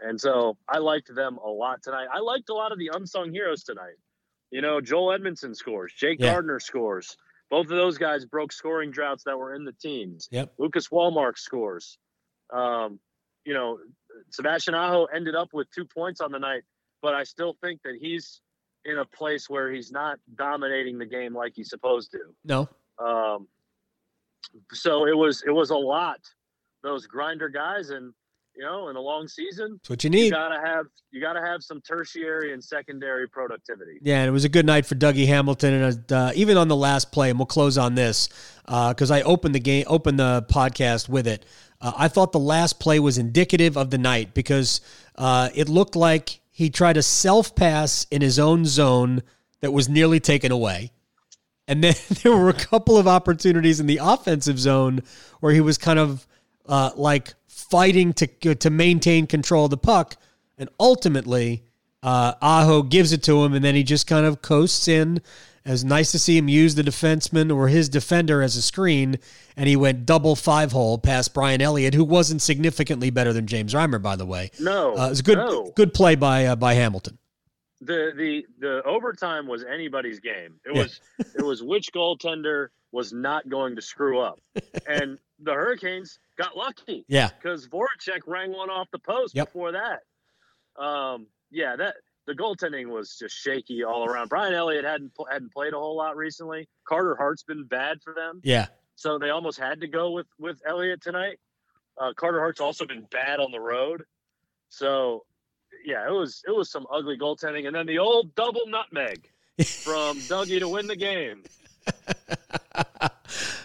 And 0.00 0.20
so 0.20 0.56
I 0.68 0.78
liked 0.78 1.14
them 1.14 1.38
a 1.38 1.48
lot 1.48 1.82
tonight. 1.82 2.06
I 2.12 2.20
liked 2.20 2.48
a 2.48 2.54
lot 2.54 2.72
of 2.72 2.78
the 2.78 2.90
unsung 2.94 3.32
heroes 3.32 3.62
tonight. 3.62 3.96
You 4.50 4.62
know, 4.62 4.80
Joel 4.80 5.16
Edmundson 5.18 5.54
scores, 5.54 5.92
Jake 5.92 6.18
Yeah. 6.20 6.32
Gardiner 6.32 6.60
scores. 6.60 7.16
Both 7.50 7.66
of 7.66 7.70
those 7.76 7.98
guys 7.98 8.24
broke 8.24 8.52
scoring 8.52 8.90
droughts 8.90 9.24
that 9.24 9.36
were 9.38 9.54
in 9.54 9.64
the 9.64 9.72
teams. 9.72 10.28
Yep. 10.30 10.54
Lucas 10.58 10.90
Wallmark 10.90 11.36
scores. 11.38 11.98
Um, 12.52 12.98
you 13.44 13.54
know, 13.54 13.78
Sebastian 14.30 14.74
Aho 14.74 15.06
ended 15.06 15.34
up 15.34 15.48
with 15.52 15.68
two 15.72 15.84
points 15.84 16.20
on 16.20 16.30
the 16.32 16.38
night, 16.38 16.62
but 17.02 17.14
I 17.14 17.24
still 17.24 17.56
think 17.62 17.80
that 17.84 17.96
he's 18.00 18.40
in 18.84 18.98
a 18.98 19.04
place 19.04 19.48
where 19.50 19.70
he's 19.70 19.90
not 19.92 20.18
dominating 20.36 20.98
the 20.98 21.06
game 21.06 21.34
like 21.34 21.52
he's 21.54 21.70
supposed 21.70 22.10
to. 22.12 22.18
No. 22.44 22.68
Um, 22.98 23.48
so 24.72 25.06
it 25.06 25.16
was 25.16 25.42
it 25.46 25.50
was 25.50 25.70
a 25.70 25.76
lot. 25.76 26.20
Those 26.82 27.06
grinder 27.06 27.48
guys, 27.48 27.90
and 27.90 28.12
you 28.60 28.66
know, 28.66 28.90
in 28.90 28.96
a 28.96 29.00
long 29.00 29.26
season, 29.26 29.78
That's 29.82 29.88
what 29.88 30.04
you 30.04 30.10
need. 30.10 30.26
you 30.26 30.30
gotta 30.32 30.60
have 30.62 30.84
you 31.10 31.20
gotta 31.20 31.40
have 31.40 31.62
some 31.62 31.80
tertiary 31.80 32.52
and 32.52 32.62
secondary 32.62 33.26
productivity. 33.26 33.98
Yeah, 34.02 34.18
and 34.18 34.28
it 34.28 34.32
was 34.32 34.44
a 34.44 34.50
good 34.50 34.66
night 34.66 34.84
for 34.84 34.96
Dougie 34.96 35.26
Hamilton, 35.26 35.72
and 35.82 36.12
uh, 36.12 36.32
even 36.34 36.58
on 36.58 36.68
the 36.68 36.76
last 36.76 37.10
play, 37.10 37.30
and 37.30 37.38
we'll 37.38 37.46
close 37.46 37.78
on 37.78 37.94
this 37.94 38.28
because 38.66 39.10
I 39.10 39.22
opened 39.22 39.54
the 39.54 39.60
game, 39.60 39.86
opened 39.86 40.18
the 40.20 40.44
podcast 40.50 41.08
with 41.08 41.26
it. 41.26 41.46
Uh, 41.80 41.92
I 41.96 42.08
thought 42.08 42.32
the 42.32 42.38
last 42.38 42.78
play 42.78 43.00
was 43.00 43.16
indicative 43.16 43.78
of 43.78 43.88
the 43.88 43.96
night 43.96 44.34
because 44.34 44.82
uh, 45.16 45.48
it 45.54 45.70
looked 45.70 45.96
like 45.96 46.42
he 46.50 46.68
tried 46.68 46.98
a 46.98 47.02
self 47.02 47.54
pass 47.54 48.06
in 48.10 48.20
his 48.20 48.38
own 48.38 48.66
zone 48.66 49.22
that 49.60 49.72
was 49.72 49.88
nearly 49.88 50.20
taken 50.20 50.52
away. 50.52 50.92
And 51.66 51.82
then 51.82 51.94
there 52.22 52.36
were 52.36 52.50
a 52.50 52.54
couple 52.54 52.98
of 52.98 53.08
opportunities 53.08 53.80
in 53.80 53.86
the 53.86 54.00
offensive 54.02 54.58
zone 54.58 55.00
where 55.40 55.54
he 55.54 55.62
was 55.62 55.78
kind 55.78 55.98
of 55.98 56.26
uh, 56.66 56.90
like 56.94 57.32
fighting 57.70 58.12
to 58.14 58.54
to 58.54 58.70
maintain 58.70 59.26
control 59.26 59.64
of 59.66 59.70
the 59.70 59.76
puck, 59.78 60.16
and 60.58 60.68
ultimately 60.78 61.64
uh, 62.02 62.34
Aho 62.42 62.82
gives 62.82 63.12
it 63.12 63.22
to 63.24 63.44
him, 63.44 63.54
and 63.54 63.64
then 63.64 63.74
he 63.74 63.82
just 63.82 64.06
kind 64.06 64.26
of 64.26 64.42
coasts 64.42 64.88
in. 64.88 65.20
It 65.62 65.70
was 65.72 65.84
nice 65.84 66.10
to 66.12 66.18
see 66.18 66.38
him 66.38 66.48
use 66.48 66.74
the 66.74 66.82
defenseman 66.82 67.54
or 67.54 67.68
his 67.68 67.90
defender 67.90 68.40
as 68.42 68.56
a 68.56 68.62
screen, 68.62 69.18
and 69.58 69.68
he 69.68 69.76
went 69.76 70.06
double 70.06 70.34
five 70.34 70.72
hole 70.72 70.96
past 70.96 71.34
Brian 71.34 71.60
Elliott, 71.60 71.92
who 71.92 72.02
wasn't 72.04 72.40
significantly 72.40 73.10
better 73.10 73.32
than 73.34 73.46
James 73.46 73.74
Reimer, 73.74 74.00
by 74.00 74.16
the 74.16 74.24
way. 74.24 74.50
No, 74.58 74.96
Uh, 74.96 75.06
it 75.06 75.10
was 75.10 75.20
a 75.20 75.22
good 75.22 75.36
no. 75.38 75.70
good 75.76 75.92
play 75.92 76.14
by 76.14 76.46
uh, 76.46 76.56
by 76.56 76.72
Hamilton. 76.74 77.18
the 77.82 78.12
the 78.16 78.46
the 78.58 78.82
overtime 78.84 79.46
was 79.46 79.62
anybody's 79.64 80.18
game. 80.20 80.54
It 80.64 80.74
Yeah. 80.74 80.82
was 80.84 81.00
it 81.36 81.42
was 81.44 81.62
which 81.62 81.92
goaltender 81.92 82.68
was 82.90 83.12
not 83.12 83.48
going 83.50 83.76
to 83.76 83.82
screw 83.82 84.18
up, 84.20 84.40
and 84.88 85.18
the 85.42 85.52
Hurricanes 85.52 86.18
got 86.36 86.56
lucky 86.56 87.04
Yeah, 87.08 87.28
because 87.28 87.66
Voracek 87.68 88.20
rang 88.26 88.52
one 88.52 88.70
off 88.70 88.88
the 88.92 88.98
post 88.98 89.34
Yep. 89.34 89.46
before 89.48 89.72
that. 89.72 90.00
Um, 90.82 91.26
yeah, 91.50 91.76
that 91.76 91.96
the 92.26 92.34
goaltending 92.34 92.86
was 92.88 93.16
just 93.18 93.34
shaky 93.36 93.82
all 93.84 94.04
around. 94.04 94.28
Brian 94.28 94.54
Elliott 94.54 94.84
hadn't 94.84 95.12
hadn't 95.30 95.52
played 95.52 95.72
a 95.72 95.78
whole 95.78 95.96
lot 95.96 96.16
recently. 96.16 96.68
Carter 96.86 97.16
Hart's 97.16 97.42
been 97.42 97.64
bad 97.64 98.00
for 98.02 98.14
them, 98.14 98.40
yeah. 98.44 98.66
so 98.94 99.18
they 99.18 99.30
almost 99.30 99.58
had 99.58 99.80
to 99.80 99.88
go 99.88 100.10
with 100.12 100.26
with 100.38 100.60
Elliott 100.66 101.02
tonight. 101.02 101.38
Uh, 101.98 102.12
Carter 102.14 102.38
Hart's 102.38 102.60
also 102.60 102.86
been 102.86 103.06
bad 103.10 103.40
on 103.40 103.50
the 103.50 103.60
road, 103.60 104.04
so 104.68 105.24
yeah, 105.84 106.06
it 106.06 106.12
was 106.12 106.42
it 106.46 106.52
was 106.54 106.70
some 106.70 106.86
ugly 106.92 107.18
goaltending, 107.18 107.66
and 107.66 107.74
then 107.74 107.86
the 107.86 107.98
old 107.98 108.34
double 108.34 108.66
nutmeg 108.66 109.28
from 109.64 110.16
Dougie 110.20 110.60
to 110.60 110.68
win 110.68 110.86
the 110.86 110.96
game. 110.96 111.42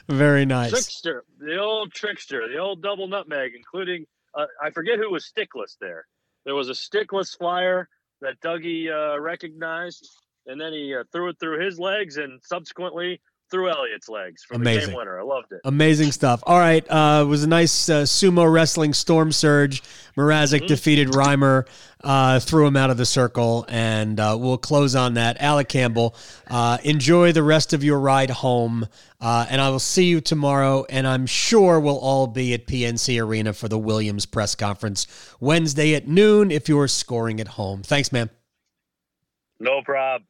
Very 0.08 0.46
nice. 0.46 0.70
Trickster, 0.70 1.24
the 1.40 1.58
old 1.58 1.92
trickster, 1.92 2.48
the 2.48 2.58
old 2.58 2.82
double 2.82 3.08
nutmeg, 3.08 3.54
including 3.56 4.06
uh, 4.36 4.46
I 4.62 4.70
forget 4.70 5.00
who 5.00 5.12
was 5.12 5.26
stickless 5.26 5.78
there. 5.80 6.06
There 6.46 6.56
was 6.56 6.70
a 6.70 6.74
stickless 6.74 7.36
flyer 7.38 7.90
that 8.22 8.40
Dougie 8.42 8.90
uh, 8.90 9.20
recognized, 9.20 10.08
and 10.46 10.60
then 10.60 10.74
he 10.74 10.96
uh, 10.96 11.04
threw 11.12 11.30
it 11.30 11.40
through 11.40 11.66
his 11.66 11.80
legs, 11.80 12.18
and 12.18 12.40
subsequently 12.44 13.22
through 13.56 13.70
Elliott's 13.70 14.10
legs 14.10 14.44
for 14.44 14.56
the 14.56 14.62
Amazing. 14.62 14.90
game 14.90 14.98
winner. 14.98 15.18
I 15.18 15.24
loved 15.24 15.54
it. 15.54 15.62
Amazing 15.64 16.12
stuff. 16.12 16.44
All 16.44 16.60
right. 16.60 16.86
Uh, 16.90 17.22
it 17.24 17.28
was 17.28 17.46
a 17.46 17.48
nice 17.48 17.88
uh, 17.88 18.02
sumo 18.02 18.52
wrestling 18.52 18.94
storm 18.94 19.32
surge. 19.32 19.82
Mrazek 20.18 20.68
defeated 20.68 21.10
Reimer, 21.10 21.66
uh, 22.04 22.42
threw 22.42 22.68
him 22.68 22.76
out 22.76 22.90
of 22.90 22.98
the 22.98 23.06
circle, 23.06 23.66
and 23.70 24.20
uh, 24.20 24.36
we'll 24.38 24.58
close 24.58 24.94
on 24.94 25.14
that. 25.14 25.38
Alec 25.40 25.70
Campbell, 25.70 26.18
uh, 26.50 26.80
enjoy 26.84 27.32
the 27.32 27.44
rest 27.44 27.72
of 27.72 27.82
your 27.82 27.98
ride 27.98 28.30
home, 28.30 28.88
uh, 29.22 29.46
and 29.50 29.62
I 29.62 29.70
will 29.70 29.80
see 29.80 30.06
you 30.06 30.20
tomorrow. 30.20 30.86
And 30.90 31.08
I'm 31.08 31.26
sure 31.26 31.80
we'll 31.80 31.98
all 31.98 32.28
be 32.28 32.54
at 32.54 32.68
PNC 32.68 33.24
Arena 33.24 33.54
for 33.54 33.70
the 33.70 33.80
Williams 33.80 34.26
press 34.26 34.54
conference 34.54 35.08
Wednesday 35.40 35.96
at 35.96 36.10
noon 36.10 36.52
if 36.52 36.68
you're 36.68 36.90
scoring 36.90 37.40
at 37.40 37.48
home. 37.48 37.84
Thanks, 37.84 38.12
man. 38.12 38.30
No 39.62 39.82
problem. 39.82 40.28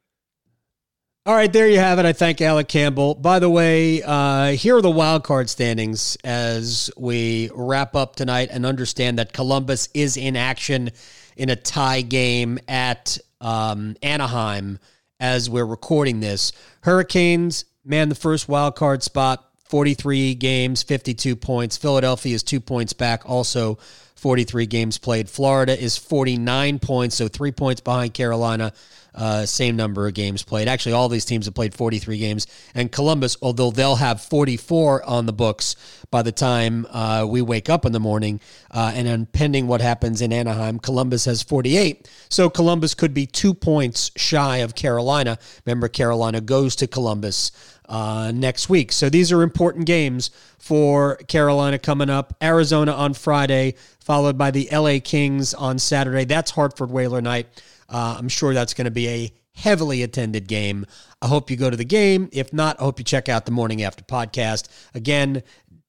All 1.26 1.34
right, 1.34 1.52
there 1.52 1.66
you 1.66 1.80
have 1.80 1.98
it. 1.98 2.06
I 2.06 2.12
thank 2.12 2.40
Alec 2.40 2.68
Campbell. 2.68 3.16
By 3.16 3.40
the 3.40 3.50
way, 3.50 4.00
uh, 4.00 4.52
here 4.52 4.76
are 4.76 4.80
the 4.80 4.88
wild 4.88 5.24
card 5.24 5.50
standings 5.50 6.16
as 6.22 6.88
we 6.96 7.50
wrap 7.52 7.96
up 7.96 8.14
tonight 8.14 8.50
and 8.52 8.64
understand 8.64 9.18
that 9.18 9.32
Columbus 9.32 9.88
is 9.92 10.16
in 10.16 10.36
action 10.36 10.92
in 11.36 11.50
a 11.50 11.56
tie 11.56 12.02
game 12.02 12.60
at 12.68 13.18
um, 13.40 13.96
Anaheim 14.04 14.78
as 15.18 15.50
we're 15.50 15.66
recording 15.66 16.20
this. 16.20 16.52
Hurricanes 16.82 17.64
man 17.84 18.08
the 18.08 18.14
first 18.14 18.48
wild 18.48 18.76
card 18.76 19.02
spot, 19.02 19.50
43 19.64 20.36
games, 20.36 20.84
52 20.84 21.34
points. 21.34 21.76
Philadelphia 21.76 22.36
is 22.36 22.44
two 22.44 22.60
points 22.60 22.92
back, 22.92 23.28
also 23.28 23.78
43 24.16 24.66
games 24.66 24.98
played. 24.98 25.28
Florida 25.28 25.78
is 25.78 25.96
49 25.96 26.78
points, 26.78 27.16
so 27.16 27.28
three 27.28 27.52
points 27.52 27.80
behind 27.80 28.14
Carolina. 28.14 28.72
Uh, 29.14 29.46
same 29.46 29.76
number 29.76 30.06
of 30.06 30.12
games 30.12 30.42
played. 30.42 30.68
Actually, 30.68 30.92
all 30.92 31.08
these 31.08 31.24
teams 31.24 31.46
have 31.46 31.54
played 31.54 31.72
43 31.72 32.18
games. 32.18 32.46
And 32.74 32.92
Columbus, 32.92 33.36
although 33.40 33.70
they'll 33.70 33.96
have 33.96 34.20
44 34.20 35.02
on 35.04 35.24
the 35.24 35.32
books 35.32 35.74
by 36.10 36.22
the 36.22 36.32
time 36.32 36.86
uh, 36.90 37.26
we 37.26 37.40
wake 37.40 37.70
up 37.70 37.86
in 37.86 37.92
the 37.92 38.00
morning, 38.00 38.40
uh, 38.70 38.92
and 38.94 39.06
then 39.06 39.24
pending 39.24 39.68
what 39.68 39.80
happens 39.80 40.20
in 40.20 40.34
Anaheim, 40.34 40.78
Columbus 40.78 41.24
has 41.24 41.42
48. 41.42 42.10
So 42.28 42.50
Columbus 42.50 42.92
could 42.94 43.14
be 43.14 43.26
two 43.26 43.54
points 43.54 44.10
shy 44.16 44.58
of 44.58 44.74
Carolina. 44.74 45.38
Remember, 45.64 45.88
Carolina 45.88 46.42
goes 46.42 46.76
to 46.76 46.86
Columbus 46.86 47.52
uh, 47.88 48.32
next 48.34 48.68
week. 48.68 48.92
So 48.92 49.08
these 49.08 49.32
are 49.32 49.42
important 49.42 49.86
games 49.86 50.30
for 50.58 51.16
Carolina 51.28 51.78
coming 51.78 52.10
up. 52.10 52.34
Arizona 52.42 52.92
on 52.92 53.14
Friday, 53.14 53.74
followed 54.00 54.36
by 54.36 54.50
the 54.50 54.68
LA 54.72 54.98
Kings 55.02 55.54
on 55.54 55.78
Saturday. 55.78 56.24
That's 56.24 56.50
Hartford 56.50 56.90
Whaler 56.90 57.20
night. 57.20 57.46
Uh, 57.88 58.16
I'm 58.18 58.28
sure 58.28 58.54
that's 58.54 58.74
going 58.74 58.86
to 58.86 58.90
be 58.90 59.08
a 59.08 59.32
heavily 59.54 60.02
attended 60.02 60.48
game. 60.48 60.86
I 61.22 61.28
hope 61.28 61.50
you 61.50 61.56
go 61.56 61.70
to 61.70 61.76
the 61.76 61.84
game. 61.84 62.28
If 62.32 62.52
not, 62.52 62.78
I 62.80 62.84
hope 62.84 62.98
you 62.98 63.04
check 63.04 63.28
out 63.28 63.46
the 63.46 63.52
Morning 63.52 63.82
After 63.82 64.04
podcast. 64.04 64.68
Again, 64.94 65.42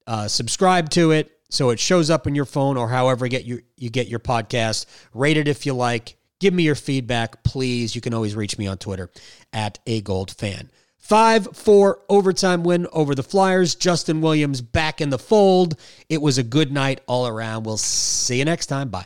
uh, 0.05 0.27
subscribe 0.27 0.89
to 0.91 1.11
it 1.11 1.31
so 1.49 1.69
it 1.69 1.79
shows 1.79 2.09
up 2.09 2.27
in 2.27 2.35
your 2.35 2.45
phone 2.45 2.77
or 2.77 2.89
however 2.89 3.27
get 3.27 3.45
your, 3.45 3.61
you 3.75 3.89
get 3.89 4.07
your 4.07 4.19
podcast. 4.19 4.85
Rate 5.13 5.37
it 5.37 5.47
if 5.47 5.65
you 5.65 5.73
like. 5.73 6.17
Give 6.39 6.53
me 6.53 6.63
your 6.63 6.75
feedback, 6.75 7.43
please. 7.43 7.95
You 7.95 8.01
can 8.01 8.13
always 8.13 8.35
reach 8.35 8.57
me 8.57 8.67
on 8.67 8.77
Twitter 8.77 9.09
at 9.51 9.79
a 9.87 10.01
gold 10.01 10.31
fan. 10.31 10.69
5 11.07 11.55
4 11.55 11.99
overtime 12.09 12.63
win 12.63 12.85
over 12.91 13.15
the 13.15 13.23
Flyers. 13.23 13.75
Justin 13.75 14.19
Williams 14.19 14.59
back 14.59 14.99
in 14.99 15.09
the 15.09 15.17
fold. 15.17 15.79
It 16.09 16.21
was 16.21 16.37
a 16.37 16.43
good 16.43 16.69
night 16.69 16.99
all 17.07 17.27
around. 17.27 17.63
We'll 17.63 17.77
see 17.77 18.39
you 18.39 18.45
next 18.45 18.65
time. 18.65 18.89
Bye. 18.89 19.05